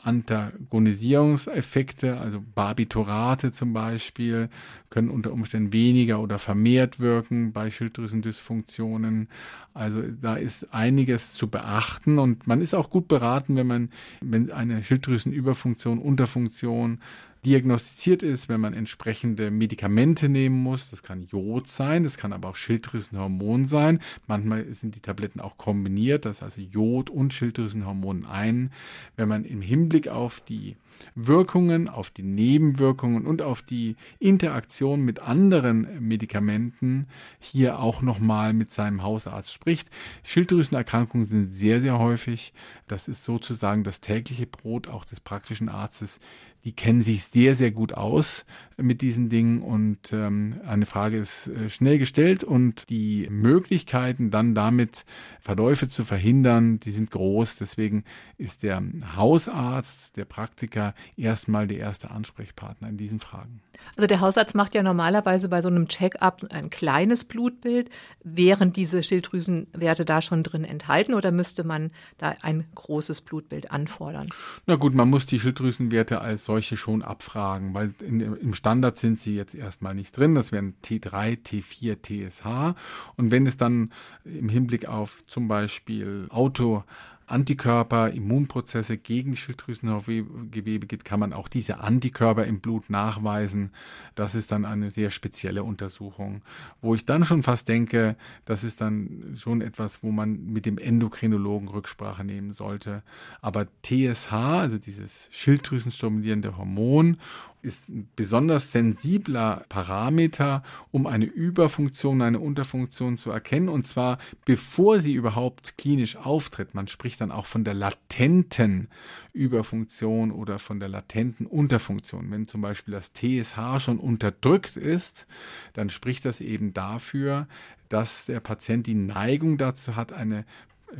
Antagonisierungseffekte, 0.03 2.19
also 2.19 2.43
Barbiturate 2.55 3.53
zum 3.53 3.73
Beispiel, 3.73 4.49
können 4.89 5.09
unter 5.09 5.31
Umständen 5.31 5.71
weniger 5.73 6.21
oder 6.21 6.39
vermehrt 6.39 6.99
wirken 6.99 7.53
bei 7.53 7.71
Schilddrüsendysfunktionen. 7.71 9.29
Also 9.73 10.01
da 10.01 10.35
ist 10.35 10.73
einiges 10.73 11.33
zu 11.33 11.49
beachten 11.49 12.19
und 12.19 12.47
man 12.47 12.59
ist 12.61 12.73
auch 12.73 12.89
gut 12.89 13.07
beraten, 13.07 13.55
wenn 13.55 13.67
man, 13.67 13.89
wenn 14.21 14.51
eine 14.51 14.83
Schilddrüsenüberfunktion, 14.83 15.99
Unterfunktion 15.99 16.99
diagnostiziert 17.45 18.23
ist, 18.23 18.49
wenn 18.49 18.61
man 18.61 18.73
entsprechende 18.73 19.51
Medikamente 19.51 20.29
nehmen 20.29 20.61
muss. 20.61 20.89
Das 20.89 21.03
kann 21.03 21.23
Jod 21.23 21.67
sein, 21.67 22.03
das 22.03 22.17
kann 22.17 22.33
aber 22.33 22.49
auch 22.49 22.55
Schilddrüsenhormon 22.55 23.65
sein. 23.65 23.99
Manchmal 24.27 24.71
sind 24.73 24.95
die 24.95 25.01
Tabletten 25.01 25.39
auch 25.39 25.57
kombiniert, 25.57 26.25
das 26.25 26.41
heißt 26.41 26.57
Jod 26.57 27.09
und 27.09 27.33
Schilddrüsenhormon 27.33 28.25
ein. 28.25 28.71
Wenn 29.15 29.27
man 29.27 29.45
im 29.45 29.61
Hinblick 29.61 30.07
auf 30.07 30.41
die 30.41 30.75
Wirkungen, 31.15 31.89
auf 31.89 32.09
die 32.09 32.23
Nebenwirkungen 32.23 33.25
und 33.25 33.41
auf 33.41 33.61
die 33.61 33.95
Interaktion 34.19 35.01
mit 35.01 35.19
anderen 35.19 35.87
Medikamenten 35.99 37.07
hier 37.39 37.79
auch 37.79 38.01
nochmal 38.01 38.53
mit 38.53 38.71
seinem 38.71 39.03
Hausarzt 39.03 39.51
spricht. 39.51 39.89
Schilddrüsenerkrankungen 40.23 41.25
sind 41.25 41.51
sehr, 41.51 41.81
sehr 41.81 41.99
häufig. 41.99 42.53
Das 42.87 43.07
ist 43.07 43.23
sozusagen 43.23 43.83
das 43.83 44.01
tägliche 44.01 44.47
Brot 44.47 44.87
auch 44.87 45.05
des 45.05 45.19
praktischen 45.19 45.69
Arztes 45.69 46.19
die 46.63 46.73
kennen 46.73 47.01
sich 47.01 47.23
sehr, 47.25 47.55
sehr 47.55 47.71
gut 47.71 47.93
aus 47.93 48.45
mit 48.77 49.01
diesen 49.01 49.29
Dingen 49.29 49.61
und 49.61 50.13
ähm, 50.13 50.59
eine 50.65 50.85
Frage 50.85 51.17
ist 51.17 51.47
äh, 51.47 51.69
schnell 51.69 51.97
gestellt 51.97 52.43
und 52.43 52.89
die 52.89 53.27
Möglichkeiten 53.29 54.31
dann 54.31 54.55
damit 54.55 55.05
Verläufe 55.39 55.89
zu 55.89 56.03
verhindern, 56.03 56.79
die 56.79 56.91
sind 56.91 57.11
groß. 57.11 57.57
Deswegen 57.57 58.03
ist 58.37 58.63
der 58.63 58.81
Hausarzt, 59.15 60.17
der 60.17 60.25
Praktiker 60.25 60.93
erstmal 61.17 61.67
der 61.67 61.79
erste 61.79 62.11
Ansprechpartner 62.11 62.89
in 62.89 62.97
diesen 62.97 63.19
Fragen. 63.19 63.61
Also 63.95 64.07
der 64.07 64.21
Hausarzt 64.21 64.55
macht 64.55 64.75
ja 64.75 64.83
normalerweise 64.83 65.49
bei 65.49 65.61
so 65.61 65.67
einem 65.67 65.87
Check-up 65.87 66.45
ein 66.49 66.69
kleines 66.69 67.25
Blutbild. 67.25 67.89
Wären 68.23 68.73
diese 68.73 69.03
Schilddrüsenwerte 69.03 70.05
da 70.05 70.21
schon 70.21 70.43
drin 70.43 70.63
enthalten 70.63 71.13
oder 71.13 71.31
müsste 71.31 71.63
man 71.63 71.91
da 72.17 72.35
ein 72.41 72.65
großes 72.75 73.21
Blutbild 73.21 73.71
anfordern? 73.71 74.29
Na 74.65 74.75
gut, 74.75 74.93
man 74.93 75.09
muss 75.09 75.25
die 75.25 75.39
Schilddrüsenwerte 75.39 76.21
als 76.21 76.45
solche 76.45 76.77
schon 76.77 77.01
abfragen, 77.01 77.73
weil 77.73 77.93
in, 78.05 78.21
im 78.21 78.53
Standard 78.63 78.97
sind 78.97 79.19
sie 79.19 79.35
jetzt 79.35 79.55
erstmal 79.55 79.93
nicht 79.93 80.15
drin. 80.15 80.35
Das 80.35 80.53
wären 80.53 80.75
T3, 80.85 81.37
T4, 81.37 81.97
TSH. 82.01 82.77
Und 83.17 83.29
wenn 83.29 83.45
es 83.45 83.57
dann 83.57 83.91
im 84.23 84.47
Hinblick 84.47 84.87
auf 84.87 85.21
zum 85.27 85.49
Beispiel 85.49 86.27
Auto 86.29 86.85
Antikörper, 87.25 88.11
Immunprozesse 88.11 88.97
gegen 88.97 89.35
Schilddrüsengewebe 89.35 90.87
gibt, 90.87 91.05
kann 91.05 91.19
man 91.19 91.33
auch 91.33 91.47
diese 91.47 91.79
Antikörper 91.79 92.45
im 92.45 92.59
Blut 92.59 92.89
nachweisen. 92.89 93.71
Das 94.15 94.35
ist 94.35 94.51
dann 94.51 94.65
eine 94.65 94.91
sehr 94.91 95.09
spezielle 95.09 95.63
Untersuchung, 95.63 96.41
wo 96.81 96.95
ich 96.95 97.05
dann 97.05 97.25
schon 97.25 97.43
fast 97.43 97.69
denke, 97.69 98.17
das 98.45 98.63
ist 98.63 98.81
dann 98.81 99.35
schon 99.35 99.61
etwas, 99.61 100.03
wo 100.03 100.11
man 100.11 100.45
mit 100.45 100.65
dem 100.65 100.77
Endokrinologen 100.77 101.69
Rücksprache 101.69 102.23
nehmen 102.23 102.53
sollte. 102.53 103.03
Aber 103.41 103.67
TSH, 103.83 104.31
also 104.31 104.77
dieses 104.77 105.29
Schilddrüsenstimulierende 105.31 106.57
Hormon 106.57 107.17
ist 107.63 107.89
ein 107.89 108.09
besonders 108.15 108.71
sensibler 108.71 109.65
Parameter, 109.69 110.63
um 110.91 111.07
eine 111.07 111.25
Überfunktion, 111.25 112.21
eine 112.21 112.39
Unterfunktion 112.39 113.17
zu 113.17 113.31
erkennen. 113.31 113.69
Und 113.69 113.87
zwar 113.87 114.19
bevor 114.45 114.99
sie 114.99 115.13
überhaupt 115.13 115.77
klinisch 115.77 116.17
auftritt. 116.17 116.75
Man 116.75 116.87
spricht 116.87 117.21
dann 117.21 117.31
auch 117.31 117.45
von 117.45 117.63
der 117.63 117.73
latenten 117.73 118.89
Überfunktion 119.31 120.31
oder 120.31 120.59
von 120.59 120.79
der 120.79 120.89
latenten 120.89 121.45
Unterfunktion. 121.47 122.29
Wenn 122.29 122.47
zum 122.47 122.61
Beispiel 122.61 122.93
das 122.93 123.13
TSH 123.13 123.79
schon 123.79 123.97
unterdrückt 123.97 124.77
ist, 124.77 125.25
dann 125.73 125.89
spricht 125.89 126.25
das 126.25 126.41
eben 126.41 126.73
dafür, 126.73 127.47
dass 127.89 128.25
der 128.25 128.39
Patient 128.39 128.87
die 128.87 128.95
Neigung 128.95 129.57
dazu 129.57 129.95
hat, 129.95 130.13
eine 130.13 130.45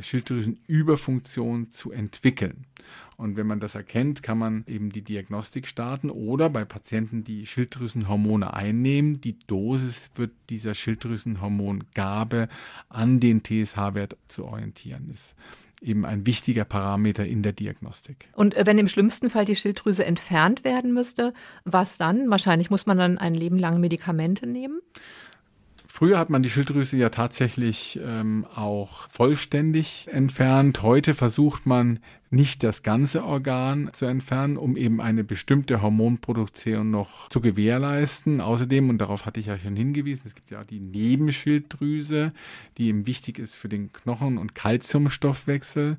Schilddrüsenüberfunktion 0.00 1.70
zu 1.70 1.92
entwickeln. 1.92 2.66
Und 3.16 3.36
wenn 3.36 3.46
man 3.46 3.60
das 3.60 3.74
erkennt, 3.74 4.22
kann 4.22 4.38
man 4.38 4.64
eben 4.66 4.90
die 4.90 5.02
Diagnostik 5.02 5.68
starten 5.68 6.10
oder 6.10 6.50
bei 6.50 6.64
Patienten, 6.64 7.22
die 7.22 7.46
Schilddrüsenhormone 7.46 8.54
einnehmen, 8.54 9.20
die 9.20 9.38
Dosis 9.46 10.10
wird 10.16 10.32
dieser 10.50 10.74
Schilddrüsenhormongabe 10.74 12.48
an 12.88 13.20
den 13.20 13.42
TSH-Wert 13.44 14.16
zu 14.28 14.44
orientieren. 14.44 15.10
Ist 15.12 15.34
eben 15.80 16.04
ein 16.04 16.26
wichtiger 16.26 16.64
Parameter 16.64 17.26
in 17.26 17.42
der 17.42 17.52
Diagnostik. 17.52 18.28
Und 18.32 18.54
äh, 18.54 18.66
wenn 18.66 18.78
im 18.78 18.88
schlimmsten 18.88 19.30
Fall 19.30 19.44
die 19.44 19.56
Schilddrüse 19.56 20.04
entfernt 20.04 20.64
werden 20.64 20.92
müsste, 20.92 21.34
was 21.64 21.98
dann? 21.98 22.30
Wahrscheinlich 22.30 22.70
muss 22.70 22.86
man 22.86 22.98
dann 22.98 23.18
ein 23.18 23.34
Leben 23.34 23.58
lang 23.58 23.80
Medikamente 23.80 24.46
nehmen? 24.46 24.80
Früher 25.96 26.18
hat 26.18 26.28
man 26.28 26.42
die 26.42 26.50
Schilddrüse 26.50 26.96
ja 26.96 27.08
tatsächlich 27.08 28.00
ähm, 28.02 28.46
auch 28.52 29.08
vollständig 29.10 30.08
entfernt. 30.10 30.82
Heute 30.82 31.14
versucht 31.14 31.66
man 31.66 32.00
nicht 32.34 32.62
das 32.62 32.82
ganze 32.82 33.24
Organ 33.24 33.90
zu 33.92 34.06
entfernen, 34.06 34.56
um 34.56 34.76
eben 34.76 35.00
eine 35.00 35.24
bestimmte 35.24 35.80
Hormonproduktion 35.80 36.90
noch 36.90 37.28
zu 37.28 37.40
gewährleisten. 37.40 38.40
Außerdem, 38.40 38.90
und 38.90 38.98
darauf 38.98 39.26
hatte 39.26 39.40
ich 39.40 39.46
ja 39.46 39.58
schon 39.58 39.76
hingewiesen, 39.76 40.24
es 40.26 40.34
gibt 40.34 40.50
ja 40.50 40.64
die 40.64 40.80
Nebenschilddrüse, 40.80 42.32
die 42.78 42.88
eben 42.88 43.06
wichtig 43.06 43.38
ist 43.38 43.54
für 43.56 43.68
den 43.68 43.92
Knochen- 43.92 44.38
und 44.38 44.54
Kalziumstoffwechsel 44.54 45.98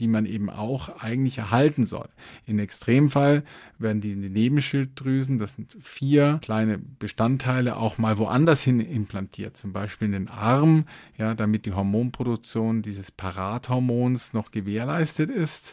die 0.00 0.08
man 0.08 0.26
eben 0.26 0.50
auch 0.50 1.00
eigentlich 1.00 1.38
erhalten 1.38 1.86
soll. 1.86 2.08
In 2.46 2.58
Extremfall 2.58 3.42
werden 3.78 4.00
die 4.00 4.14
Nebenschilddrüsen, 4.14 5.38
das 5.38 5.52
sind 5.52 5.76
vier 5.80 6.38
kleine 6.42 6.78
Bestandteile, 6.78 7.76
auch 7.76 7.98
mal 7.98 8.18
woanders 8.18 8.62
hin 8.62 8.80
implantiert, 8.80 9.56
zum 9.56 9.72
Beispiel 9.72 10.06
in 10.06 10.12
den 10.12 10.28
Arm, 10.28 10.84
ja, 11.16 11.34
damit 11.34 11.66
die 11.66 11.72
Hormonproduktion 11.72 12.82
dieses 12.82 13.10
Parathormons 13.10 14.32
noch 14.32 14.50
gewährleistet 14.50 15.30
ist. 15.30 15.67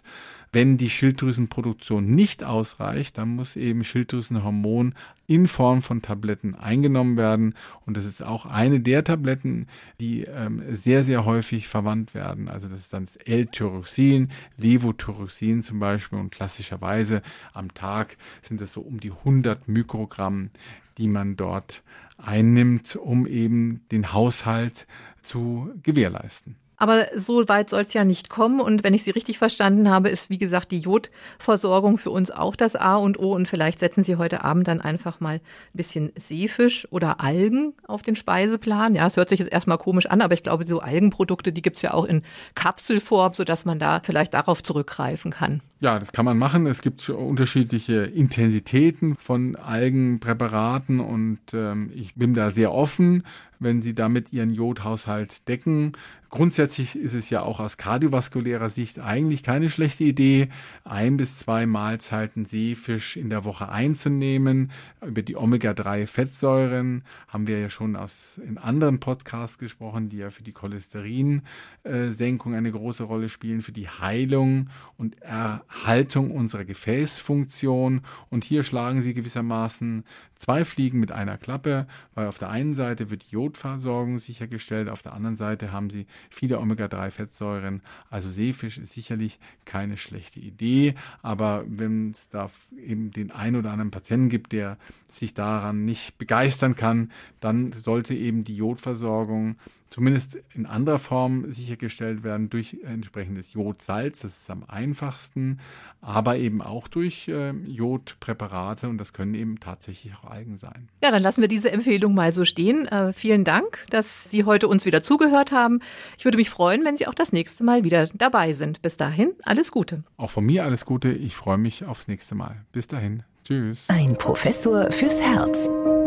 Wenn 0.56 0.78
die 0.78 0.90
Schilddrüsenproduktion 0.90 2.06
nicht 2.16 2.46
ausreicht, 2.46 3.18
dann 3.18 3.36
muss 3.36 3.58
eben 3.58 3.84
Schilddrüsenhormon 3.84 4.96
in 5.28 5.50
Form 5.50 5.82
von 5.82 6.02
Tabletten 6.02 6.56
eingenommen 6.56 7.18
werden. 7.18 7.56
Und 7.86 7.98
das 7.98 8.06
ist 8.06 8.24
auch 8.24 8.46
eine 8.46 8.80
der 8.80 9.04
Tabletten, 9.04 9.68
die 10.00 10.24
ähm, 10.24 10.64
sehr, 10.70 11.04
sehr 11.04 11.26
häufig 11.26 11.68
verwandt 11.68 12.14
werden. 12.14 12.48
Also 12.48 12.70
das 12.70 12.84
ist 12.84 12.94
dann 12.94 13.04
das 13.04 13.18
L-Tyroxin, 13.18 14.30
Levothyroxin 14.56 15.62
zum 15.62 15.80
Beispiel. 15.80 16.20
Und 16.20 16.32
klassischerweise 16.32 17.22
am 17.54 17.74
Tag 17.74 18.16
sind 18.42 18.62
es 18.62 18.72
so 18.72 18.80
um 18.80 19.02
die 19.02 19.12
100 19.12 19.68
Mikrogramm, 19.68 20.52
die 20.98 21.10
man 21.10 21.36
dort 21.36 21.84
einnimmt, 22.18 22.96
um 22.96 23.28
eben 23.28 23.82
den 23.92 24.14
Haushalt 24.14 24.88
zu 25.22 25.70
gewährleisten. 25.84 26.56
Aber 26.78 27.08
so 27.16 27.48
weit 27.48 27.70
soll 27.70 27.82
es 27.82 27.94
ja 27.94 28.04
nicht 28.04 28.30
kommen. 28.30 28.60
Und 28.60 28.84
wenn 28.84 28.94
ich 28.94 29.04
Sie 29.04 29.12
richtig 29.12 29.38
verstanden 29.38 29.90
habe, 29.90 30.10
ist, 30.10 30.30
wie 30.30 30.38
gesagt, 30.38 30.72
die 30.72 30.80
Jodversorgung 30.80 31.98
für 31.98 32.10
uns 32.10 32.32
auch 32.32 32.56
das 32.56 32.76
A 32.76 32.96
und 32.96 33.20
O. 33.20 33.34
Und 33.34 33.48
vielleicht 33.48 33.80
setzen 33.80 34.04
Sie 34.04 34.16
heute 34.18 34.44
Abend 34.44 34.68
dann 34.68 34.82
einfach 34.82 35.20
mal 35.20 35.36
ein 35.36 35.42
bisschen 35.74 36.12
Seefisch 36.18 36.88
oder 36.92 37.22
Algen 37.22 37.74
auf 37.88 38.04
den 38.04 38.16
Speiseplan. 38.16 38.96
Ja, 38.96 39.08
es 39.08 39.18
hört 39.18 39.30
sich 39.30 39.40
jetzt 39.40 39.52
erstmal 39.52 39.78
komisch 39.78 40.06
an, 40.08 40.22
aber 40.22 40.34
ich 40.34 40.44
glaube, 40.44 40.66
so 40.66 40.80
Algenprodukte, 40.80 41.52
die 41.52 41.62
gibt 41.62 41.78
es 41.78 41.82
ja 41.82 41.94
auch 41.94 42.06
in 42.06 42.24
Kapselform, 42.56 43.34
sodass 43.34 43.66
man 43.66 43.80
da 43.80 44.02
vielleicht 44.04 44.34
darauf 44.34 44.64
zurückgreifen 44.64 45.32
kann. 45.32 45.62
Ja, 45.80 46.00
das 46.00 46.12
kann 46.12 46.26
man 46.26 46.38
machen. 46.38 46.66
Es 46.68 46.82
gibt 46.82 47.10
unterschiedliche 47.10 48.04
Intensitäten 48.04 49.16
von 49.16 49.56
Algenpräparaten 49.56 51.00
und 51.00 51.40
ähm, 51.54 51.92
ich 51.94 52.16
bin 52.16 52.34
da 52.34 52.52
sehr 52.52 52.74
offen 52.74 53.24
wenn 53.60 53.82
sie 53.82 53.94
damit 53.94 54.34
ihren 54.34 54.54
Jodhaushalt 54.54 55.48
decken. 55.48 55.94
Grundsätzlich 56.30 56.96
ist 56.96 57.14
es 57.14 57.30
ja 57.30 57.42
auch 57.42 57.60
aus 57.60 57.78
kardiovaskulärer 57.78 58.70
Sicht 58.70 59.00
eigentlich 59.00 59.44
keine 59.44 59.70
schlechte 59.70 60.04
Idee, 60.04 60.50
ein 60.84 61.18
bis 61.18 61.38
zwei 61.38 61.66
Mahlzeiten 61.66 62.46
Seefisch 62.46 63.16
in 63.16 63.30
der 63.30 63.46
Woche 63.46 63.70
einzunehmen. 63.70 64.72
Über 65.06 65.22
die 65.22 65.36
Omega-3-Fettsäuren 65.36 67.04
haben 67.28 67.48
wir 67.48 67.60
ja 67.60 67.70
schon 67.70 67.96
aus, 67.96 68.40
in 68.46 68.58
anderen 68.58 69.00
Podcasts 69.00 69.58
gesprochen, 69.58 70.10
die 70.10 70.18
ja 70.18 70.30
für 70.30 70.44
die 70.44 70.52
Cholesterinsenkung 70.52 72.54
eine 72.54 72.72
große 72.72 73.04
Rolle 73.04 73.30
spielen, 73.30 73.62
für 73.62 73.72
die 73.72 73.88
Heilung 73.88 74.70
und 74.98 75.22
Erhaltung 75.22 76.32
unserer 76.32 76.66
Gefäßfunktion. 76.66 78.02
Und 78.30 78.44
hier 78.44 78.64
schlagen 78.64 79.02
sie 79.02 79.14
gewissermaßen 79.14 80.04
zwei 80.36 80.66
Fliegen 80.66 81.00
mit 81.00 81.12
einer 81.12 81.38
Klappe, 81.38 81.88
weil 82.14 82.28
auf 82.28 82.38
der 82.38 82.50
einen 82.50 82.76
Seite 82.76 83.10
wird 83.10 83.24
Jodversorgung 83.24 84.20
sichergestellt, 84.20 84.90
auf 84.90 85.02
der 85.02 85.14
anderen 85.14 85.38
Seite 85.38 85.72
haben 85.72 85.90
sie 85.90 86.06
viele 86.30 86.60
Omega-3-Fettsäuren. 86.60 87.82
Also 88.10 88.30
Seefisch 88.30 88.78
ist 88.78 88.94
sicherlich 88.94 89.40
keine 89.66 89.98
schlechte 89.98 90.40
Idee, 90.40 90.96
aber 91.22 91.64
wenn 91.68 92.12
es 92.12 92.30
da 92.30 92.50
eben 92.78 93.12
den 93.12 93.32
einen 93.32 93.58
oder 93.58 93.72
anderen 93.72 93.92
Patienten 93.92 94.30
gibt, 94.30 94.52
der 94.52 94.78
sich 95.12 95.34
daran 95.34 95.86
nicht 95.86 96.18
begeistern 96.18 96.76
kann, 96.76 97.12
dann 97.40 97.72
sollte 97.74 98.14
eben 98.14 98.44
die 98.44 98.56
Jodversorgung 98.56 99.58
zumindest 99.96 100.38
in 100.54 100.66
anderer 100.66 101.00
Form 101.00 101.50
sichergestellt 101.50 102.22
werden 102.26 102.50
durch 102.50 102.76
entsprechendes 102.84 103.54
Jodsalz. 103.54 104.24
Das 104.24 104.42
ist 104.42 104.50
am 104.50 104.66
einfachsten, 104.68 105.62
aber 106.02 106.36
eben 106.36 106.62
auch 106.62 106.90
durch 106.90 107.30
äh, 107.30 107.52
Jodpräparate 107.52 108.90
und 108.90 108.98
das 108.98 109.14
können 109.14 109.36
eben 109.36 109.58
tatsächlich 109.62 110.12
auch 110.16 110.30
Algen 110.30 110.58
sein. 110.58 110.90
Ja, 111.02 111.12
dann 111.12 111.22
lassen 111.22 111.40
wir 111.40 111.48
diese 111.48 111.72
Empfehlung 111.72 112.14
mal 112.14 112.34
so 112.34 112.44
stehen. 112.44 112.90
Äh, 112.90 113.14
vielen 113.14 113.46
Dank, 113.46 113.86
dass 113.90 114.30
Sie 114.30 114.44
heute 114.44 114.68
uns 114.68 114.84
wieder 114.84 115.02
zugehört 115.02 115.54
haben. 115.54 115.80
Ich 116.18 116.26
würde 116.26 116.38
mich 116.38 116.50
freuen, 116.50 116.84
wenn 116.84 116.98
Sie 116.98 117.08
auch 117.08 117.14
das 117.14 117.32
nächste 117.32 117.64
Mal 117.64 117.86
wieder 117.86 118.08
dabei 118.08 118.52
sind. 118.52 118.82
Bis 118.82 118.98
dahin, 118.98 119.32
alles 119.46 119.72
Gute. 119.72 120.04
Auch 120.18 120.30
von 120.30 120.46
mir 120.46 120.66
alles 120.66 120.84
Gute. 120.84 121.14
Ich 121.14 121.38
freue 121.38 121.58
mich 121.58 121.86
aufs 121.86 122.10
nächste 122.10 122.36
Mal. 122.36 122.66
Bis 122.74 122.88
dahin. 122.88 123.24
Tschüss. 123.48 123.86
Ein 123.88 124.18
Professor 124.18 124.92
fürs 124.92 125.22
Herz. 125.22 125.70